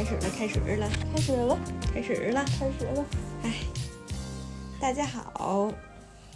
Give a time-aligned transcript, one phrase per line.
[0.00, 1.58] 开始了，开始了，开始了，
[1.92, 3.06] 开始了，开始了。
[3.42, 3.52] 哎，
[4.80, 5.70] 大家好，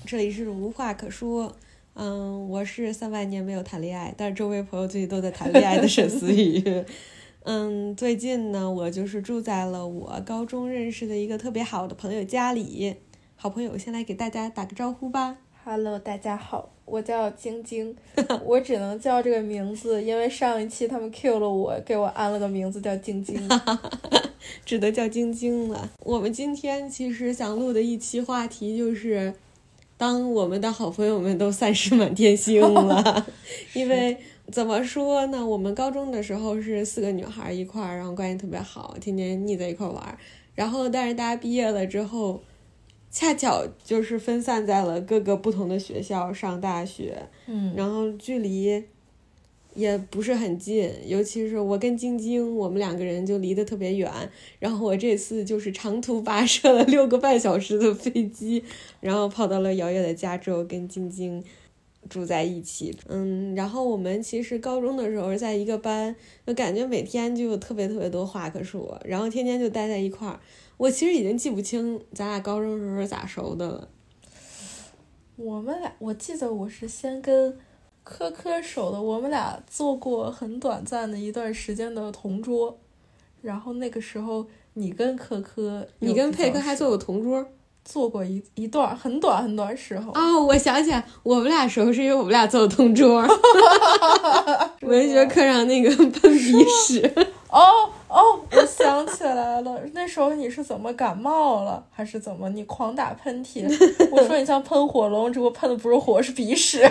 [0.04, 1.50] 这里是无话可说。
[1.94, 6.84] 嗯，我是三万年没有谈恋爱，但是周围朋友最近都在谈恋爱的沈思雨。
[7.44, 12.96] 嗯，最近呢，我就是住在了我高中认识的一个特别好的朋友家里。
[13.34, 15.38] 好朋友，先来给大家打个招呼吧。
[15.66, 17.96] Hello，大家好，我叫晶晶，
[18.44, 23.40] 我只能叫这个名字，因为上一期他们 Q 了我，给我安了个名字叫晶晶。
[24.66, 25.90] 只能叫晶晶了。
[26.00, 29.32] 我们今天其实想录的一期话题就是，
[29.96, 33.26] 当我们的好朋友们都散失满天星了，
[33.72, 34.18] 因为
[34.52, 40.18] 怎么说呢，我们高中的时候是四个女孩一块儿，然后关系特别好，天天腻在一块儿玩儿。
[40.54, 42.42] 然后，但是大家毕业了之后，
[43.14, 48.82] 恰巧就是分散在了各个不同的学校上大学，嗯，然后距离
[49.72, 54.10] 也不是很近，尤其是我跟晶晶，我们两个人就离得特别远。
[54.58, 58.64] 然后我这次就是长途跋涉了六个半小时的飞机，
[59.00, 61.40] 然后跑到了遥远的加州，跟晶晶
[62.08, 62.92] 住在一起。
[63.06, 70.40] 嗯，然后我们其实高中的时候在一个班，就感觉每天就有特别特别多话可说，然后天天就待在一块儿。
[70.76, 73.88] 我其实已经记不清咱俩高中时候是咋熟的了。
[75.36, 77.58] 我们俩，我记得我是先跟
[78.02, 82.78] 科科熟的，我们俩做过很短暂的一段时间的同桌，
[83.42, 87.46] 然后那个时候你跟科科，你跟佩科还做过同桌？
[87.84, 90.10] 做过一一段很短很短时候。
[90.12, 93.26] 哦，我想起来，我们俩熟是因为我们俩做同桌，
[94.80, 97.12] 文学课上那个 喷鼻屎。
[97.50, 103.64] 哦哦，我想起来了，那时候你是怎么感冒了，还是怎么你狂打喷嚏？
[104.12, 106.88] 我说你像喷火龙，只不过喷的不是火，是鼻屎。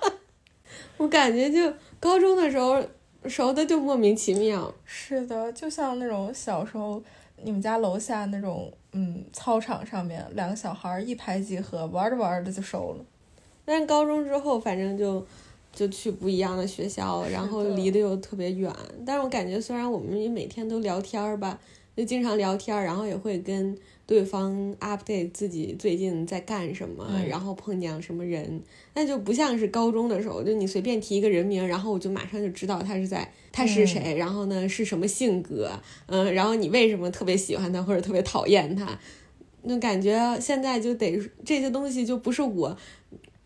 [0.98, 2.82] 我感觉就高中的时候
[3.24, 4.70] 熟的就莫名其妙。
[4.84, 7.02] 是的，就像那种小时候
[7.42, 13.04] 你们家楼下那种嗯操场上面两个小孩一拍即合，玩着玩着就熟了。
[13.64, 15.26] 但是高中之后，反正就
[15.76, 18.72] 就去不一样的学校，然后离得又特别远。
[19.04, 21.60] 但是我感觉虽然我们也每天都聊天儿吧，
[21.94, 23.76] 就经常聊天儿，然后也会跟
[24.06, 28.62] 对方 update 自己最近在干什么，嗯然后碰见什么人，
[28.94, 35.70] 那就不像是高中的时候，就你随便提一个人名，然后我就马上就知道他是在他是谁，然后呢是什么性格，
[36.06, 38.98] 嗯，然后你为什么特别喜欢他或者特别讨厌他。
[39.68, 42.76] 那感觉现在就得这些东西就不是我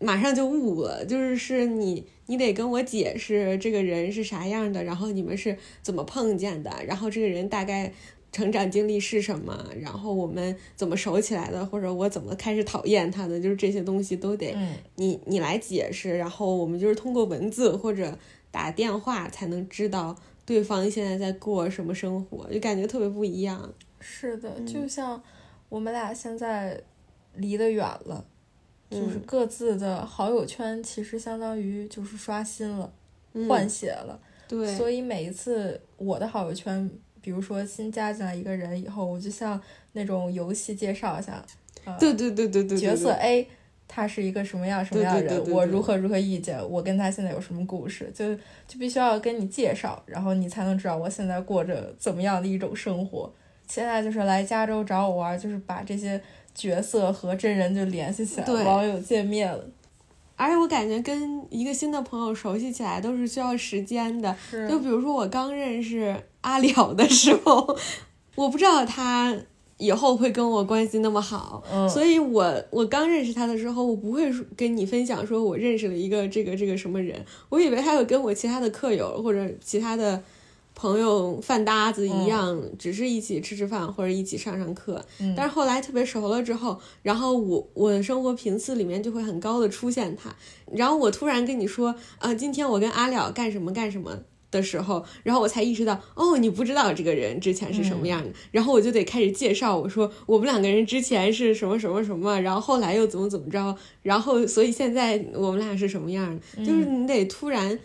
[0.01, 7.93] 马上就悟了，就是是你你得跟我解释这个人是啥样的，然后你们是怎么碰见的，然后这个人大概
[8.31, 18.17] 成长经历是什么，然后我们怎么熟起来的，或者我怎么开始讨厌他的，就是这些东西都得嗯，你你来解释，然后我们就是通过文字或者
[18.49, 23.73] 打电话才能知道对方现在在过什么生活，就感觉特别不一样。
[23.99, 25.21] 是的，嗯就像
[25.69, 26.81] 我们俩现在
[27.35, 28.25] 离得远了，
[28.91, 29.21] 就是嗯。
[29.25, 32.91] 各自的好友圈其实相当于就是刷新了、
[33.33, 33.47] 嗯。
[33.47, 34.19] 换血了。
[34.47, 36.91] 对，所以每一次我的好友圈，
[37.21, 39.59] 比如说新加进来一个人以后，我就像
[39.93, 41.41] 那种游戏介绍一下，
[41.85, 43.47] 呃，对对对对对对角色 A
[43.87, 48.35] 他是一个什么样什么样的人，我如何如何意见，我跟他现在有什么故事，就
[48.67, 53.33] 就必须要跟你介绍，然后你才能知道我现在过着怎么样的一种生活。
[53.67, 56.21] 现在就是来加州找我玩，就是把这些
[56.53, 58.63] 角色和真人就联系起来，对。
[58.63, 59.63] 网友见面了，
[60.35, 64.35] 而且我感觉跟一个新的朋友熟悉起来都是需要时间的。
[64.69, 67.77] 就比如说我刚认识阿了的时候，
[68.35, 69.35] 我不知道他
[69.77, 80.21] 以后会跟我关系那么好，嗯，所以我我刚认识他的时候，我不会跟你分享说我认识了一个这个这个什么人，我以为他有跟我其他的课友或者其他的
[80.73, 85.03] 朋友饭搭子一样，只是一起吃吃饭或者一起上上课。
[85.19, 85.33] 嗯。
[85.35, 90.35] 但是后来特别熟了之后，然后我我的生活频次里面就会很高的出现他，
[90.71, 94.17] 然后我突然跟你说，呃，今天我跟阿了干什么干什么。
[94.51, 107.79] 的时候，然后我才意识到，哦，你不知道这个人之前是什么样的，然后我就得开始介绍，我说我们两个人之前是什么什么什么，然后后来又怎么怎么着，然后所以现在我们俩是什么样的，就是你得突然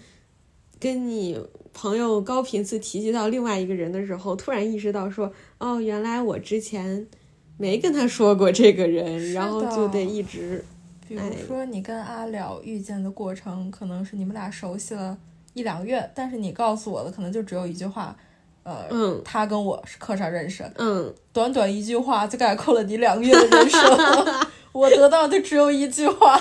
[0.81, 1.39] 跟你
[1.79, 7.07] 朋友高频次提及到另外一个人的时候，突然意识到说，哦，原来我之前
[7.59, 10.65] 没跟他说过这个人，然后就得一直
[11.07, 15.19] 比如哎说你跟阿了遇见的过程，可能是你们俩熟悉了
[15.53, 18.17] 一两个月，但是你告诉我的可能就只有一句话，
[18.63, 19.21] 呃，嗯。
[19.23, 23.81] 他跟我是课上认识，嗯，短短一句话就概括了你两个月的人生，
[24.73, 26.41] 我得到的只有一句话，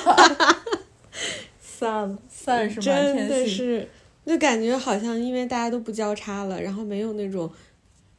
[1.59, 3.89] 散了，散是满真的天星，是，
[4.25, 7.49] 就感觉好像因为大家都不交叉了，然后没有那种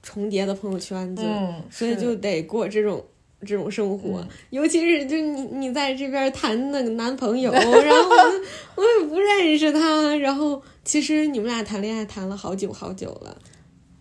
[0.03, 3.05] 重叠的朋友圈子，嗯，所以就得过这种
[3.44, 4.20] 这种生活。
[4.20, 8.41] 嗯尤其是就你你在这边谈那个男朋友， 然后我
[8.76, 13.37] 我也不认识他，然后其实你们俩谈恋爱谈了好久好久了，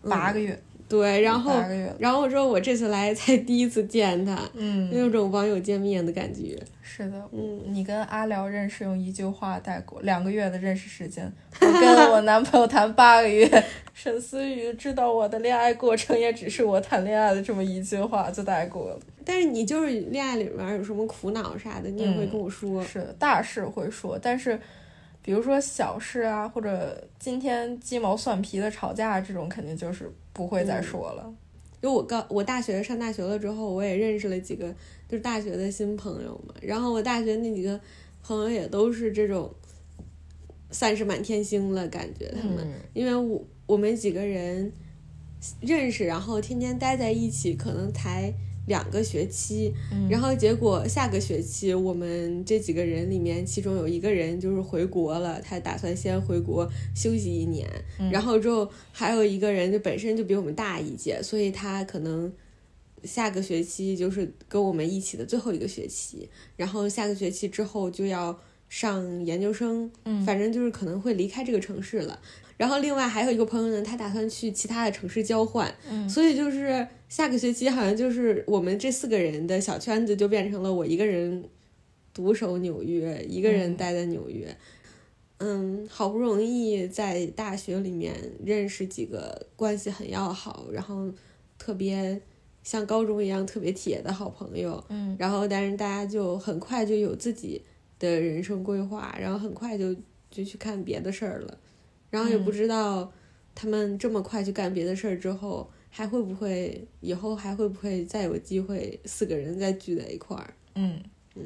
[0.04, 1.54] 嗯八个月，对，然后
[1.98, 6.62] 然后我说我这次来 才第一次见他，嗯，有种网友见面的感觉。
[6.82, 11.30] 是的，嗯，你跟阿辽认识用一句话带过，两个月的认识时间，
[11.60, 13.50] 我跟我男朋友谈八个月。
[13.96, 19.00] 沈思雨知道我的恋爱过程，也只是我谈恋爱的这么一句话就带过了。
[19.24, 22.84] 但是你就是恋爱里面有什么苦恼啥的，你也会嗯跟我说。
[22.84, 24.60] 是的，大事会说，但是
[25.22, 31.34] 比如说小事啊，或者今天鸡毛蒜皮的吵架这种，肯定就是不会再说了。
[31.82, 34.68] 因为我高我大学上大学了之后，我也认识了几个
[35.08, 36.54] 就是大学的新朋友嘛。
[36.62, 37.80] 然后我大学那几个
[38.22, 39.50] 朋友也都是这种
[40.72, 44.72] 算是满天星了，感觉他们，嗯因为我我们几个人
[45.62, 48.34] 认识，然后天天待在一起，可能才
[48.68, 50.08] 两个学期，嗯。
[50.10, 57.70] 然后结果下个学期我们这几个人里面，其中有一个人就是回国了，他打算先回国休息一年，
[58.00, 58.10] 嗯。
[58.12, 62.32] 然后之后还有一个人就本身就比我们大一届，所以他可能
[63.04, 70.26] 下个学期就是跟我们一起的最后一个学期，然后下个学期之后就要上研究生，嗯。
[70.26, 72.20] 反正就是可能会离开这个城市了。
[72.58, 76.10] 然后另外还有一个朋友呢，他打算去其他的城市交换，嗯。
[76.10, 81.46] 所以就是下个学期好像就是我们这四个人的小圈子就变成了我一个人
[82.14, 83.78] 独守纽约，一个人嗯。
[83.78, 84.54] 待在纽约。
[85.38, 88.14] 嗯，好不容易在大学里面
[88.44, 91.10] 认识几个关系很要好，然后
[91.58, 92.22] 特别
[92.64, 95.16] 像高中一样特别铁的好朋友，嗯。
[95.18, 97.62] 然后但是大家就很快就有自己
[97.98, 99.96] 的人生规划，然后很快就
[100.30, 101.58] 就去看别的事儿了，
[102.10, 102.52] 然后也不嗯。
[102.52, 103.10] 知道
[103.56, 110.53] 他们这么快去干别的事儿之后，还会不会以后还会不会再有机会四个人再聚在一块儿？
[110.74, 111.01] 嗯
[111.36, 111.45] 嗯，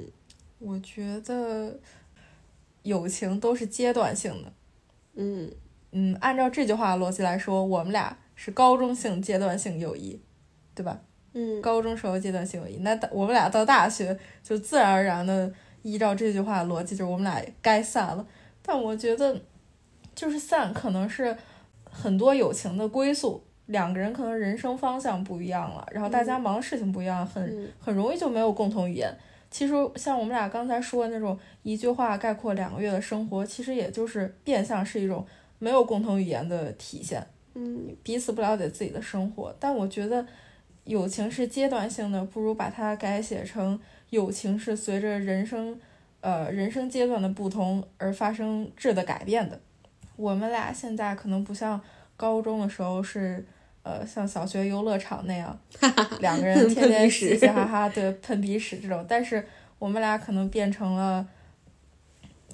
[0.57, 1.79] 我觉得
[2.81, 4.51] 友情都是阶段性的。
[5.13, 5.51] 嗯
[5.91, 10.19] 嗯，按照这句话逻辑来说，我们俩是高中性阶段性友谊，
[10.73, 10.99] 对吧？
[11.33, 15.53] 嗯高中时候阶段性友谊，那我们俩到大学就自然而然的
[15.83, 18.27] 依照这句话逻辑，就是我们俩该散了。
[18.63, 19.39] 但我觉得，
[20.15, 21.37] 就是散可能是
[21.83, 29.15] 很多友情的归宿，两个人可能人生方向不一样了，然后大家忙的事情不一样，很嗯很容易就没有共同语言。
[29.51, 35.23] 其实像我们俩刚才说的那种一句话概括两个月的生活，其实也就是变相是一种
[35.59, 37.23] 没有共同语言的体现。
[37.53, 39.55] 嗯彼此不了解自己的生活。
[39.59, 40.25] 但我觉得
[40.85, 43.79] 友情是阶段性的，不如把它改写成
[44.09, 45.79] 友情是随着人生
[46.21, 49.59] 呃人生阶段的不同而发生质的改变的。
[50.15, 51.79] 我们俩现在可能不像
[52.17, 53.45] 高中的时候是。
[53.83, 55.57] 呃，像小学游乐场那样，
[56.19, 59.05] 两个人 天天嘻嘻哈哈，对，喷鼻屎这种。
[59.07, 59.45] 但是
[59.79, 61.25] 我们俩可能变成了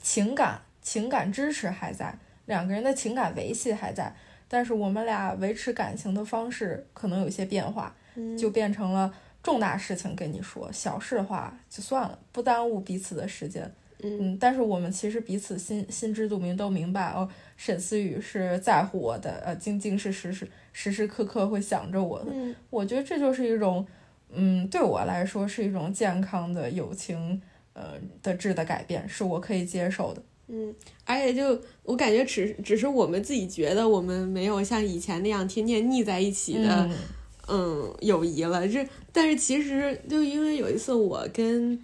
[0.01, 4.15] 情感，情感支持还在，两个人的情感维系还在，
[4.47, 13.73] 但是我们俩维持感情的方式可能有些变化，嗯就变成了重大事情跟你说，小事的话就算了，不耽误彼此的时间。
[14.03, 22.31] 嗯嗯，但是我们其实彼此心心知肚明，都明白哦，沈思雨是在乎我的，呃，晶晶是时时时时刻刻会想着我的。
[22.33, 23.85] 嗯我觉得这就是一种，
[24.31, 27.41] 嗯，对我来说是一种健康的友情，
[27.73, 30.21] 呃的质的改变，是我可以接受的。
[30.47, 30.75] 嗯，
[31.05, 36.85] 而且就我感觉只只是我们自己觉得我们没有像以前那样天天腻在一起的。
[36.85, 36.95] 嗯
[37.47, 38.67] 嗯，友谊了。
[38.67, 41.79] 这但是其实就因为有一次我跟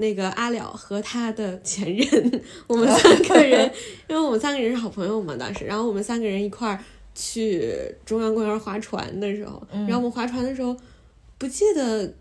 [0.00, 3.70] 那个阿了和他的前任， 我们三个人，
[4.08, 6.78] 因为我们三个人是好朋友嘛，当时，然后我们三个人一块儿
[7.14, 7.72] 去
[8.04, 10.74] 中央公园划船的时候，嗯然后我们划船的时候，
[11.38, 12.14] 不记得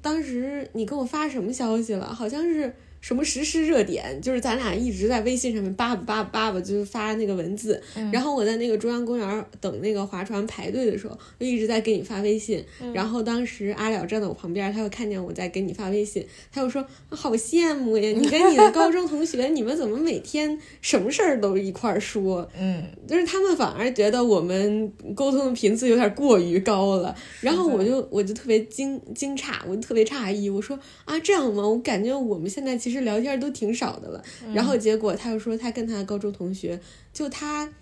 [0.00, 2.74] 当时你给我发什么消息了，好像是。
[3.00, 12.64] 什么实时热点，就是咱俩一直在微信上面叭叭叭叭叭，就是发那个文字，嗯然后我在那个中央公园等那个划船排队的时候，就一直在给你发微信。
[12.80, 22.48] 嗯然后当时阿了站在我旁边，他又看见我在给你发微信，他又说：“好羡慕呀，你跟你的高中同学， 你们怎么每天什么事儿都一块儿说？
[22.58, 31.66] 嗯，就是他们反而觉得我们沟通的频次有点过于高了。”然后我就我就特别惊惊诧，我就特别诧异，我说：“啊，这样吗？
[31.66, 34.20] 我感觉我们现在其实聊天都挺少的了。”
[34.52, 36.80] 然后结果他又说他跟他的高中同学，
[37.12, 37.72] 就他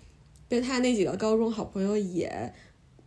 [0.47, 2.53] 跟他那几个高中好朋友也，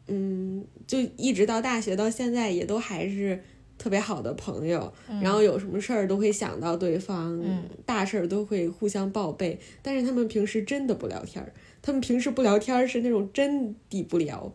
[0.08, 3.40] 嗯，就一直到大学到现在也都还是
[3.78, 4.92] 特别好的朋友。
[5.20, 9.60] 然后有什么事儿都会想到对方，嗯大事儿都会互相报备。
[9.82, 14.52] 但是他们平时真的不聊天儿，他们平时不聊天儿是那种真的不聊。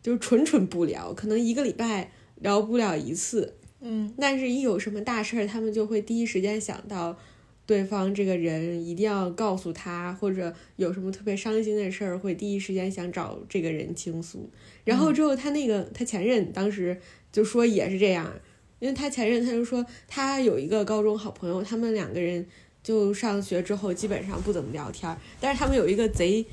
[0.00, 3.54] 就是纯纯不聊，可能一个礼拜聊不了一次。
[3.80, 7.16] 嗯但是，一有什么大事儿，他们就会第一时间想到
[7.64, 14.50] 对方这个人，一定要告诉他，或者有什么特别伤心的事儿，会第一时间想找这个人倾诉。
[14.84, 16.98] 然后之后，他那个他前任当时
[17.30, 18.32] 就说也是这样，
[18.80, 22.46] 因为他前任他就说他有一个高中好朋友，他们两个人
[22.82, 26.44] 就上学之后基本上不怎么聊天儿，但是他们有一个贼。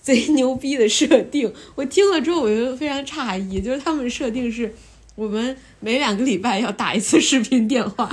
[0.00, 4.72] 贼牛逼的设定，我听了之后我就非常诧异，就是他们设定是
[5.16, 8.08] 我们每两个礼拜要打一次视频电话，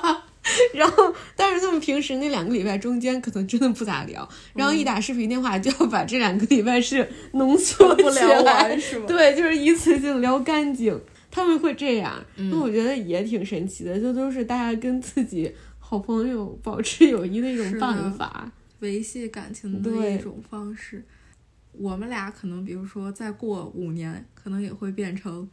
[0.72, 9.04] 然后但是他们平时那两个礼拜中间可能真的不咋聊，然后一打视频电话就要把这两个礼拜是浓缩不起聊来， 完是吗？
[9.06, 10.98] 对，就是一次性聊干净。
[11.28, 18.50] 他们会这样，嗯那我觉得也挺神奇的，这都是大家跟自己好朋友保持友谊的一种办法。
[18.78, 21.04] 维系感情的一种方式。
[21.72, 25.46] 我们俩可能，比如说再过五年，可能也会变成，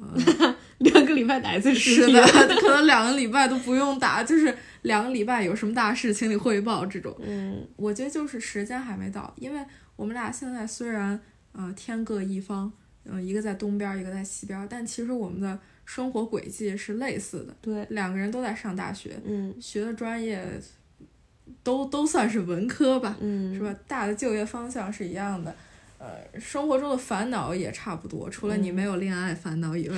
[0.00, 7.14] 呃，两个礼拜打一次视频，是的，可能两个礼拜都不用打， 就是两个礼拜有什么大事，请你汇报这种。
[7.22, 7.66] 嗯。
[7.76, 9.64] 我觉得就是时间还没到，因为
[9.96, 11.20] 我们俩现在虽然
[11.52, 12.72] 呃天各一方，
[13.04, 19.54] 嗯、一个在东边，一个在西边，但其实我们的生活轨迹是类似的，对，两个人都在上大学，嗯。
[19.60, 20.42] 学的专业
[21.62, 23.74] 都都算是文科吧，嗯，是吧？
[23.86, 25.54] 大的就业方向是一样的，
[26.02, 29.96] 呃，生活中的烦恼也差不多，除了你没有恋爱烦恼以外。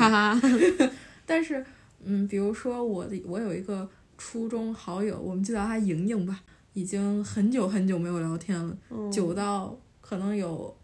[1.25, 1.65] 但是，
[2.05, 6.43] 嗯，比如说我的，我有一个初中好友，我们就叫她莹莹吧，
[6.75, 10.77] 已经很久很久没有聊天了，嗯久到可能有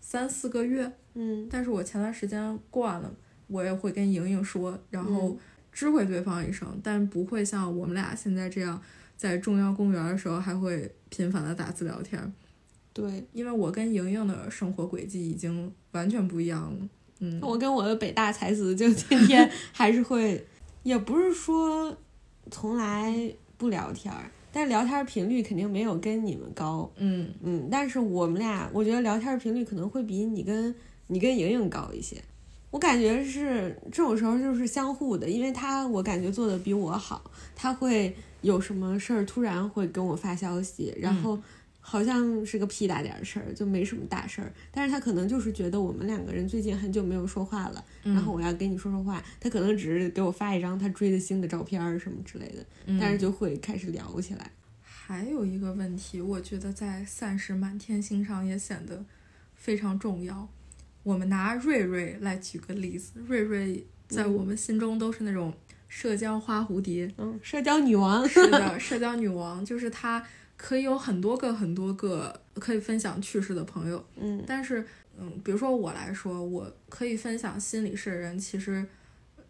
[0.00, 0.92] 三四个月。
[1.14, 3.12] 嗯但是我前段时间惯了，
[3.48, 5.38] 我也会跟莹莹说，然后嗯
[5.72, 8.80] 知会对方一声，但不会像我们俩现在这样，
[9.16, 12.32] 在中央公园的时候还会频繁的打字聊天。
[13.00, 16.88] 对，因为我跟莹莹的生活轨迹已经完全不一样了。
[17.20, 20.44] 嗯，我跟我的北大才子就天天 还是会，
[20.82, 21.96] 也不是说
[22.50, 23.14] 从来
[23.56, 26.90] 不聊天儿，但是聊天频率肯定没有跟你们高。
[26.96, 30.74] 嗯嗯，但是我们俩，我觉得聊天频率可能会比你跟
[31.08, 32.16] 你跟莹莹高一些。
[32.70, 41.38] 我感觉是这种时候就是相互的，因为他我感觉做的比我好，他会有什么事儿突然会跟我发消息，然后
[41.90, 54.50] 好像是个屁大点儿事儿，就没什么大事儿，但是他可能就是觉得我们两个人最近很久没有说话了，嗯然后我要跟你说说话，他可能只是给我发一张他追的星的照片儿什么之类的，嗯但是就会开始聊起来。
[54.82, 59.02] 还有一个问题，我觉得在散时满天星上也显得
[59.54, 60.46] 非常重要。
[61.02, 65.54] 我们拿瑞瑞来举个例子，瑞瑞在我们心中都是那种
[65.88, 70.22] 社交花蝴蝶，嗯，社交女王， 是的，社交女王，就是她
[70.58, 74.84] 可以有很多个很多个可以分享趣事的朋友，嗯但是，
[75.18, 78.84] 嗯，比如说我来说，我可以分享心理事的人，其实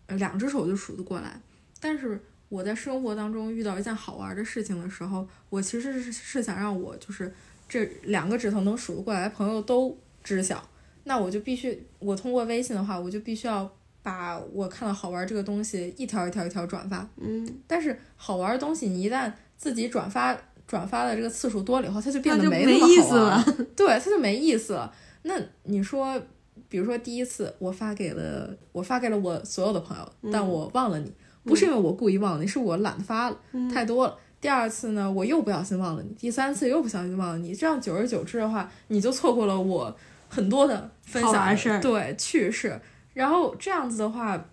[0.06, 1.40] 呃两只手就数得过来。
[1.80, 7.32] 但是我在生活当中遇到一件好玩的事情的时候，我其实是是想让我就是
[7.68, 10.62] 这两个指头能数得过来的朋友都知晓。
[11.04, 13.70] 那我就必须，我通过微信的话，我就必须要
[14.02, 17.08] 把我看到好玩这个东西一条一条一条转发。
[17.16, 20.36] 嗯，但是好玩的东西，你一旦自己转发
[20.68, 23.66] 转发的这个次数多了以后，它就变得没那么没意好玩思了。
[23.74, 24.92] 对，它就没意思了。
[25.22, 25.34] 那
[25.64, 26.20] 你说，
[26.68, 33.36] 比如说第一次我发给了我发给了我所有的朋友，但我忘了你，不是因为我故意忘了你，是我懒得发了，
[33.72, 34.16] 太多了。
[34.40, 39.96] 第二次呢，我又不小心忘了你，第三次又不小心忘了你，这样久而久之的话，你就错过了我
[40.28, 42.80] 很多的分享好玩事对趣事。
[43.14, 44.46] 然后这样子的话，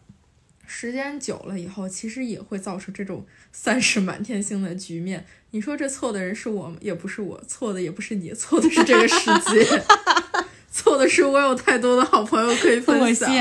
[0.66, 5.24] 时间久了以后，其实也会造成这种三十 满天星的局面。
[5.56, 6.76] 你说这错的人是我？
[6.82, 9.84] 也不是我，错的也不是你，错的是这个世界，
[10.70, 13.32] 错的是我有太多的好朋友可以分我享。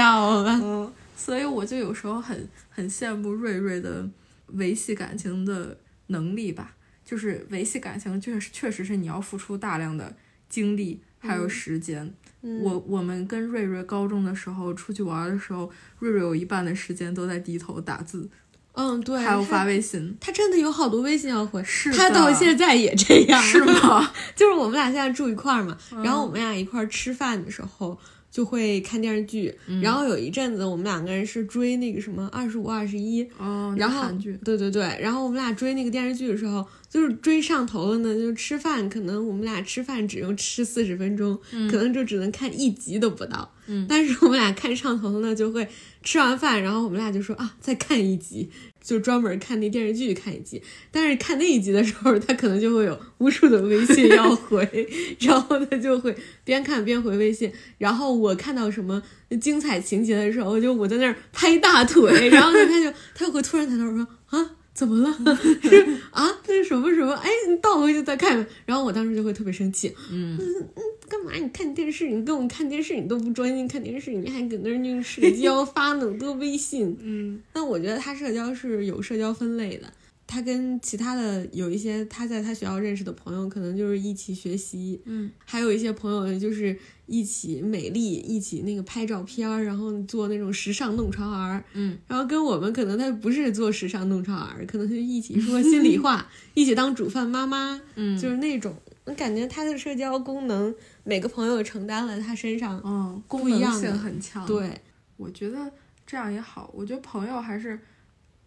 [0.63, 4.09] 嗯，所以我就有时候很很羡慕瑞瑞的
[4.53, 6.77] 维系感情的能力吧。
[7.05, 10.15] 就是维系感情，确实确实是你要付出大量的
[10.49, 12.15] 精力还有时间。
[12.43, 15.69] 嗯我我们跟瑞瑞高中的时候出去玩的时候，
[15.99, 18.29] 瑞瑞有一半的时间都在低头打字，
[18.75, 20.17] 嗯，对，还有发微信。
[20.21, 24.13] 他真的有好多微信要回，是的他到现在也这样，是吗？
[24.35, 26.03] 就是我们俩现在住一块儿嘛，嗯。
[26.03, 27.97] 然后我们俩一块儿吃饭的时候
[28.31, 29.81] 就会看电视剧，嗯。
[29.81, 34.05] 然后有一阵子我们两个人是追那个什么二十五二十一，哦，然后
[34.45, 41.71] 对对对，然后我们俩追那个电视剧的时候，就是追上头了呢，就是吃饭，可能我们俩吃饭只用吃四十分钟，嗯。
[41.71, 43.53] 可能就只能看一集都不到。
[43.67, 45.67] 嗯，但是我们俩看上头呢，就会
[46.05, 48.51] 吃完饭，然后我们俩就说啊，再看一集，
[48.83, 50.63] 就专门看那电视剧看一集。
[50.91, 54.87] 但是看那一集的时候，他可能就会有无数的微信要回，
[55.21, 57.51] 然后他就会边看边回微信。
[57.79, 59.03] 然后我看到什么
[59.41, 64.51] 精彩情节的时候，我就我在那儿拍大腿，然后，他就他就会突然抬头说啊。
[64.75, 65.37] 怎么了？
[65.63, 65.77] 是
[66.11, 67.15] 啊，那是什么什么？
[67.15, 68.45] 哎，你倒回去再看。
[68.67, 69.95] 然后我当时就会特别生气。
[70.11, 71.33] 嗯嗯，干嘛？
[71.41, 76.97] 你看电视，你跟我看电视，你都不专心看电视，你还搁那儿用社交发那么多微信。
[77.01, 79.87] 嗯，那我觉得他社交是有社交分类的。
[80.27, 85.01] 他跟其他的有一些他在他学校认识的朋友，可能就是一起学习。
[85.05, 86.77] 嗯，还有一些朋友就是
[87.07, 91.63] 一起美丽，一起那个拍照片儿，然后做那种时尚弄潮儿。
[91.75, 97.81] 嗯，然后跟我们可能他不是做时尚弄潮儿，可能就一起说心里话， 一起当煮饭妈妈。
[97.95, 104.71] 嗯，就是那种，我感觉他的社交功能，每个朋友承担了他身上嗯，功不一样能性很强。，对。
[105.17, 105.71] 我觉得
[106.05, 106.69] 这样也好。
[106.75, 107.79] 我觉得朋友还是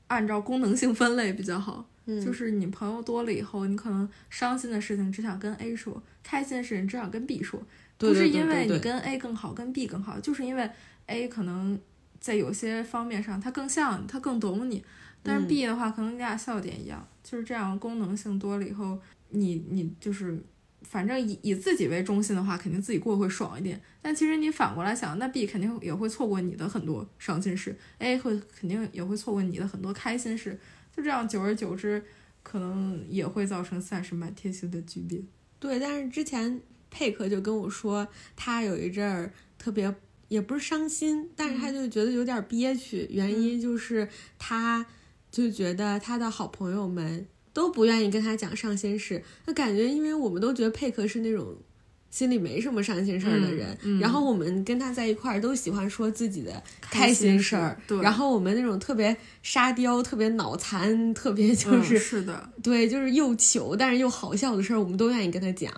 [0.08, 1.86] 按照功能性分类比较好。
[2.06, 7.62] 嗯，就是你朋友多了以后，你可能伤心的事情只想跟 A 说，开心的事情只想跟 B 说，
[7.98, 10.70] 不是因为你跟 A 更好，跟 B 更好，就是因为
[11.08, 11.80] A 可能
[12.20, 14.84] 在有些方面上他更像你，他更懂你，
[15.22, 19.00] 但是嗯 B 的话可能你俩笑点一样，就是这样功能性多了以后，
[19.30, 20.42] 你你就是。
[20.90, 23.82] 反正以以自己为中心的话，肯定自己过得会爽一点。
[24.02, 30.60] 但其实你反过来想，那 B 肯定也会错过你的很多伤心事，A 会肯定也会错过你的很多开心事。
[30.96, 32.04] 就这样，久而久之，
[32.42, 35.22] 可能也会造成散是满天星的局面。
[35.60, 39.94] 对，但是之前佩克就跟我说，他有一阵儿特别
[40.30, 44.08] 也不是伤心，但是他就觉得有点憋屈，原因就是
[44.40, 44.86] 他
[45.30, 47.28] 就觉得他的好朋友们
[47.58, 51.56] 都不愿意跟他讲伤心事，他感觉因为我们都觉得佩克是那种。
[52.10, 65.72] 心里没什么伤心事儿的人，嗯嗯然后我们跟他在一块儿都喜欢说自己的开心心事儿，对然后我们那种特别沙雕、特别脑残、 特别就嗯是是的， 对，就是又糗但是又好笑的事儿，我们都愿意跟他讲，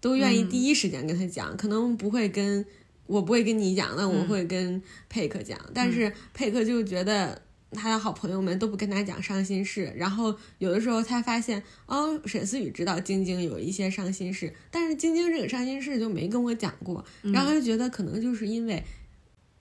[0.00, 1.54] 都愿意嗯第一时间跟他讲。
[1.58, 2.64] 可能不会跟
[3.06, 5.58] 我不会跟你讲，但我嗯会跟佩克讲。
[5.74, 7.40] 但是佩克就觉得
[7.72, 18.82] 他的好朋友们都不跟他讲伤心事，然后有的时候他发现哦，沈思雨知道晶晶有一些伤心事，但是晶晶这个伤心事就没跟我讲过，嗯然后他就觉得可能就是因为。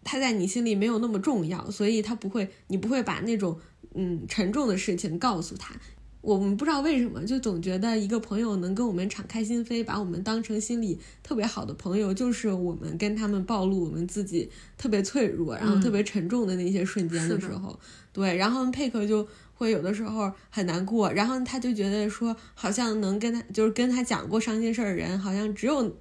[0.07, 3.59] 他在你心里没有那么重要，所以他不会，你不会把那种
[3.95, 5.75] 嗯沉重的事情告诉他。
[6.25, 17.79] 我们不知道为什么，就总觉得一个朋友能跟我们敞开心扉，把我们当成心里特别好的朋友，就是我们跟他们暴露我们自己特别脆弱，然后特别沉重的那些瞬间的时候，
[18.11, 25.95] 对，然后佩克就会有的时候很难过，然后他就觉得说，好像能跟他就是跟他讲过伤心事儿的人，好像只有。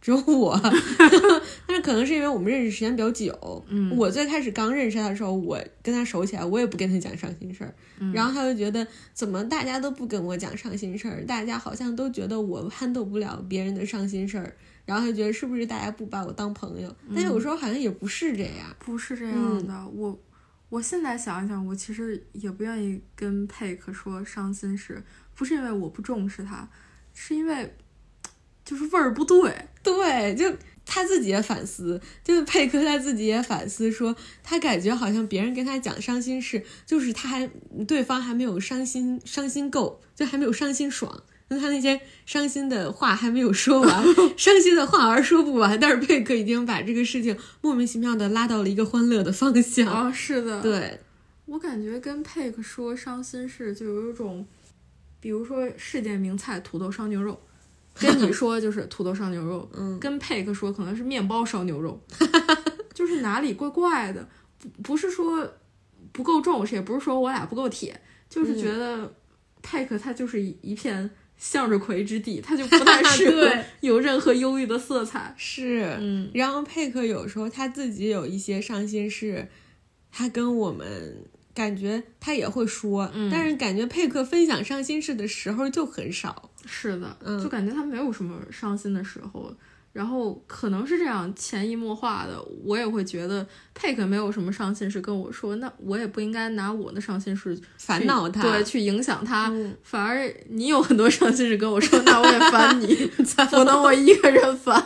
[0.00, 0.58] 只有我，
[1.66, 3.64] 但是可能是因为我们认识时间比较久。
[3.68, 7.74] 嗯我最开始刚认识他的时候，我跟他熟起来，我也不跟他讲伤心事儿。
[8.12, 14.54] 然后他就觉得，怎么大家都不跟我讲伤心事儿，大家好像都觉得我 handle 不了别人的伤心事儿，
[14.86, 16.94] 然后他就觉得是不是大家不把我当朋友？
[17.14, 18.74] 但有时候好像也不是这样。
[18.78, 19.88] 不是这样的。
[19.88, 20.16] 我
[20.68, 25.02] 我现在想一想，我其实也不愿意跟佩克说伤心事，
[25.34, 26.68] 不是因为我不重视他，
[27.12, 27.74] 是因为
[28.68, 29.54] 就是味儿不对。
[29.82, 30.44] 对，就
[30.84, 37.48] 他自己也反思，就是佩克他自己也反思说，他感觉好像别人跟他讲伤心事，就是他还
[37.86, 41.22] 对方还没有伤心伤心够，就还没有伤心爽。
[41.48, 44.04] 那他那些伤心的话还没有说完，
[44.36, 49.88] 伤心的话儿说不完，但是佩克已经把这个事情莫名其妙的拉到了一个欢乐的方向。
[49.88, 51.00] 啊，是的，对，
[51.46, 54.46] 我感觉跟佩克说伤心事，就有一种，
[55.20, 57.40] 比如说世界名菜土豆烧牛肉，
[58.00, 62.00] 跟你说就是土豆烧牛肉， 嗯，跟佩克说可能是面包烧牛肉，
[62.94, 65.48] 就是哪里怪怪的，不不是说
[66.12, 69.12] 不够重视，也不是说我俩不够铁，就是觉得
[69.62, 73.48] 佩克他就是一一片向日葵之地，他就不太适合
[73.80, 75.32] 有任何忧郁的色彩。
[75.36, 76.30] 是，嗯。
[76.34, 79.48] 然后佩克有时候他自己有一些伤心事，
[80.10, 81.24] 他跟我们
[81.58, 86.50] 感觉他也会说，嗯但是感觉佩克分享伤心事的时候就很少。
[86.64, 89.52] 是的，嗯就感觉他没有什么伤心的时候。
[89.90, 93.44] 然后可能是这样潜移默化的，我也会觉得
[93.74, 99.48] 佩克没有什么伤心事跟我说，那我也不应该拿我的伤心事烦恼他对，去影响他。
[99.48, 102.94] 嗯反而你有很多伤心事跟我说，那我也烦你
[103.50, 104.80] 不能我一个人烦。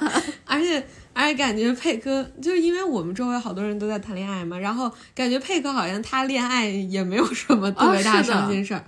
[0.47, 0.83] 而且
[1.15, 8.85] 而且感觉佩哥就是因为我们周围好多人都在谈恋爱嘛，然后感觉佩哥好像他恋爱也没有什么特别大伤心事儿，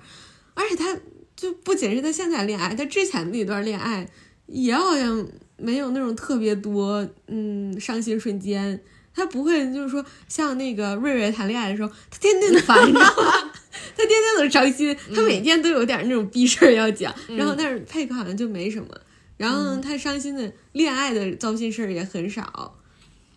[0.54, 0.96] 而且他
[1.36, 4.08] 就不仅是他现在恋爱，他之前那段恋爱
[4.46, 8.80] 也好像没有那种特别多嗯伤心瞬间。
[9.16, 13.52] 他不会就是说像那个瑞瑞谈恋爱的时候，他天天的烦，你知道吗？
[13.96, 17.14] 他天天都伤心，他每天都有点那种逼事儿要讲。
[17.28, 18.88] 然后但是佩克好像就没什么，
[19.36, 22.76] 然后他伤心的恋爱的糟心事儿也很少，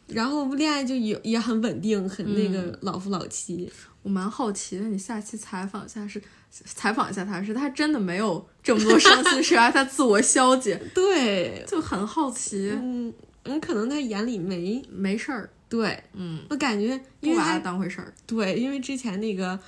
[0.07, 3.71] 然后恋爱就也也很稳定，很那个老夫老妻。
[4.03, 10.79] 我蛮好奇的，你下期采访一下是采访一下他是他真的没有这么多伤心事，还是他自我消解？
[10.95, 12.71] 对，就很好奇。
[12.71, 15.49] 嗯嗯，可能他眼里没没事儿。
[15.67, 18.13] 对，嗯，我感觉因不把他当回事儿。
[18.25, 19.59] 对，因为之前那个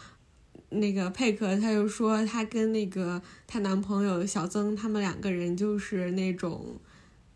[0.69, 6.77] 那个佩克，他就说他跟那个她男朋友小曾他们两个人就是那种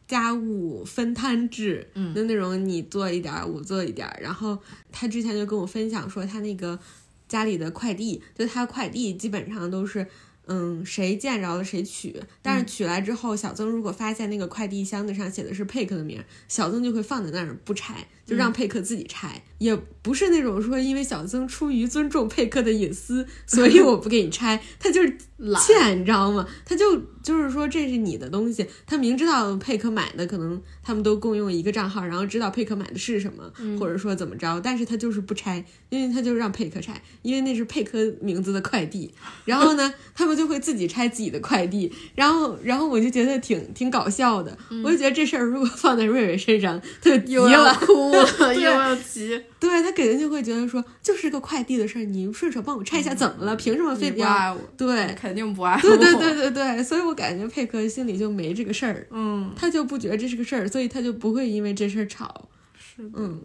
[0.08, 4.20] 家务分摊制，嗯就那种你做一点儿，我做一点儿。
[4.22, 4.58] 然后
[4.92, 6.80] 他之前就跟我分享说，他那个
[7.28, 10.08] 家里的快递，就他快递基本上都是。
[10.46, 25.62] 嗯，谁见着了谁取，但是取来之后，小曾如果发现那个快递箱子上写的是佩克的名儿，小曾就会放在那儿不拆，就让佩克自己拆，也不是那种说因为小曾出于尊重佩克的隐私，所以我不给你拆，他就是懒。
[25.62, 26.48] 欠，你知道吗？
[26.66, 39.14] 他就就是说这是你的东西，他明知道佩克买的可能他们都共用一个账号，然后知道佩克买的是什么，或者说怎么着，但是他就是不拆，因为他就让佩克拆，因为那是佩克名字的快递，
[39.46, 47.78] 然后呢，他们就会自己拆自己的快递，然后然后我就觉得挺挺搞笑的，我就觉得这事儿如果放在瑞瑞身上，他就急了。
[48.54, 49.42] 又要急。
[49.60, 53.56] 对他肯定就会觉得说，就是个快递的事儿，你顺手帮我拆一下，怎么了？
[53.56, 54.28] 凭什么非得要？
[54.28, 55.82] 不爱我，对，肯定不爱我。
[55.82, 62.50] 对对对对对，所以我感觉佩克心里就没这个事儿，嗯，他就不觉得这是个事儿，所以他就不会因为这事儿吵。
[62.78, 63.12] 是的。
[63.16, 63.42] 嗯，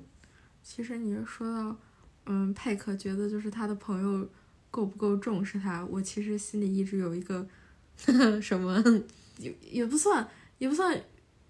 [0.62, 1.76] 其实你说到，
[2.26, 4.28] 嗯，佩克觉得就是他的朋友
[4.70, 7.46] 够不够重视他，我其实心里一直有一个
[8.42, 8.82] 什么？
[9.38, 10.26] 也也不算，
[10.58, 11.00] 也不算，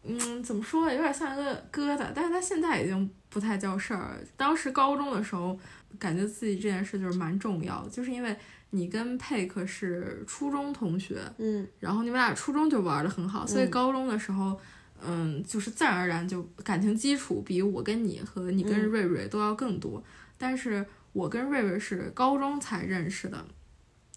[0.05, 4.17] 嗯，怎么说，有点像一个疙瘩，但是他现在已经不太叫事儿。
[4.37, 5.59] 当时高中的时候，
[5.99, 8.35] 感觉自己这件事就是蛮重要的，就是因为
[8.71, 14.59] 你跟佩克是初中同学，嗯然后你们俩初中就玩的很好，所以嗯高中的时候，
[15.05, 20.03] 嗯，就是自然而然就感情基础比我跟你和你跟嗯瑞瑞都要更多。
[20.39, 23.45] 但是我跟瑞瑞是高中才认识的，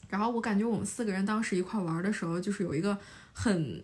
[0.10, 2.98] 然后我感觉我们四个人当时一块玩的时候，就是有一个
[3.34, 3.84] 很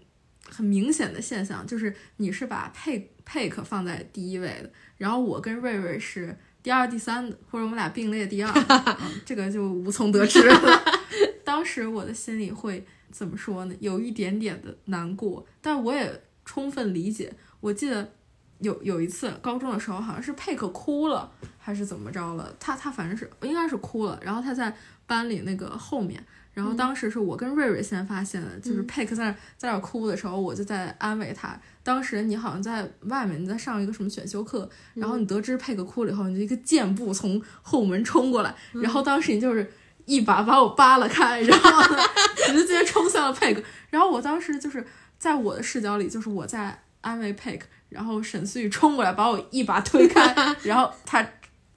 [0.50, 8.52] 很明显的现象，就是你是把佩佩克放在第一位的，然后我跟瑞瑞是第二、第三的，或者我们俩并列第二，
[9.02, 10.84] 嗯、这个就无从得知了。
[11.44, 13.76] 当时我的心里会怎么说呢？
[13.80, 17.34] 有一点点的难过，但我也充分理解。
[17.60, 18.14] 我记得
[18.60, 22.56] 有有一次高中的时候，好像是佩克哭了，还是怎么着了？
[22.60, 26.26] 他他反正是应该是哭了，然后他在班里那个后面。
[26.58, 31.56] 然后当时是我跟瑞瑞先发现的，就是佩克在那儿在那儿哭的时候，我就在安慰他。
[31.84, 39.72] 当时你好像在外面，你在上一个什么选修课，然后你得知佩克哭了以后，你就一个箭步从后门冲过来，然后当时你就是
[40.06, 42.04] 一把把我扒拉开，然后 呢
[42.48, 43.62] 直接冲向了佩克。
[43.92, 44.84] 然后我当时就是
[45.20, 51.24] 在我的视角里，就是我在安慰佩克，然后沈思雨冲过来把我一把推开，然后他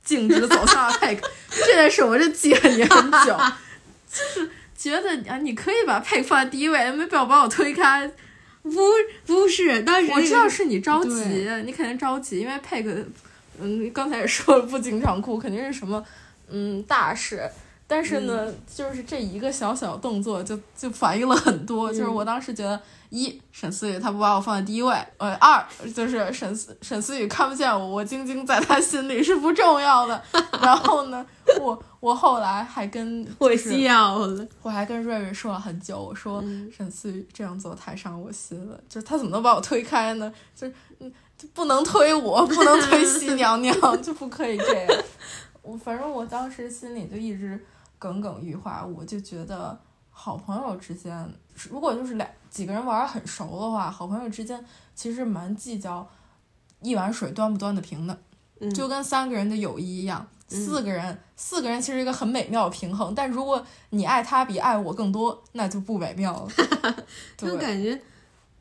[0.02, 1.30] 径直走向了佩克。
[1.50, 3.38] 这件事我是记了你很久，
[4.10, 8.10] 就 是觉得啊，你可以把佩克放在第一位，没必要把我推开。
[8.62, 8.70] 不
[9.26, 12.90] 不是，但是我知道是你着急，你肯定着急，因为佩克，
[13.60, 16.02] 嗯，刚才也说了不经常哭，肯定是什么
[16.48, 17.42] 嗯大事。
[17.90, 21.92] 但是呢，就是这一个小小动作就就反映了很多。
[21.92, 30.22] 就是我当时觉得，一沈思雨她不把我放在第一位，呃，二就是沈思沈思雨看不见我，我晶晶在她心里是不重要的。
[30.62, 31.26] 然后呢，
[31.60, 34.46] 我我后来还跟 我就是笑了。
[34.62, 40.32] 我还跟瑞瑞说了很久，我说嗯沈思雨这样做太伤我心了，就是他怎么能把我推开呢？
[40.54, 45.04] 就是嗯，就不能推我，不能推西 娘娘，就不可以这样。
[45.62, 47.62] 我反正我当时心里就一直
[48.00, 49.78] 耿耿于怀，我就觉得
[50.10, 51.32] 好朋友之间，
[51.68, 56.08] 如果就是两几个人玩很熟的话，好朋友之间其实蛮计较
[56.80, 58.18] 一碗水端不端得平的。
[58.62, 63.14] 嗯就跟三个人的友谊一样，四个人，四个人其实一个很美妙的平衡。
[63.14, 66.48] 但如果你爱他比爱我更多，那就不美妙了。
[67.38, 67.98] 对，就感觉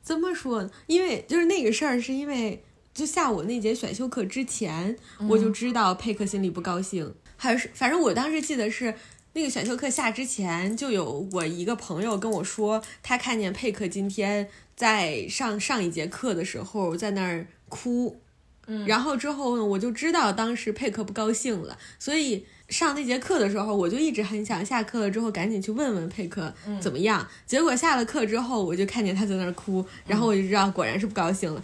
[0.01, 0.69] 怎么说呢？
[0.87, 4.97] 因为就是那个事儿，是因为就下午那节选修课之前，
[5.29, 8.93] 我就知道佩克心里不高兴，还是反正我当时记得是。
[9.33, 18.19] 那个选修课下之前，就有我一个朋友跟我说，他看见佩克今天在上上一节课的时候在那儿哭，
[18.65, 27.27] 嗯然后之后呢，我就知道当时佩克不高兴了，所以上那节课的时候，我就一直很想下课了之后赶紧去问问佩克怎么样。
[27.45, 31.63] 结果下了课之后，我就看见他在那儿哭，然后我就知道果然是不高兴了。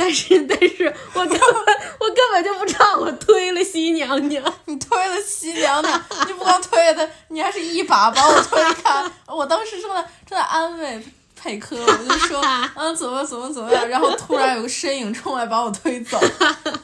[0.00, 1.40] 但是但是我根本
[1.98, 9.04] 我根本就不知道我推了新娘娘，你推了新娘娘，你不光推了她，你还是一把把我推开。
[9.26, 10.98] 我当时正在正在安慰
[11.36, 12.42] 佩科，我就说，
[12.74, 16.18] 嗯，怎么怎么怎么样，然后突然有个身影冲来把我推走，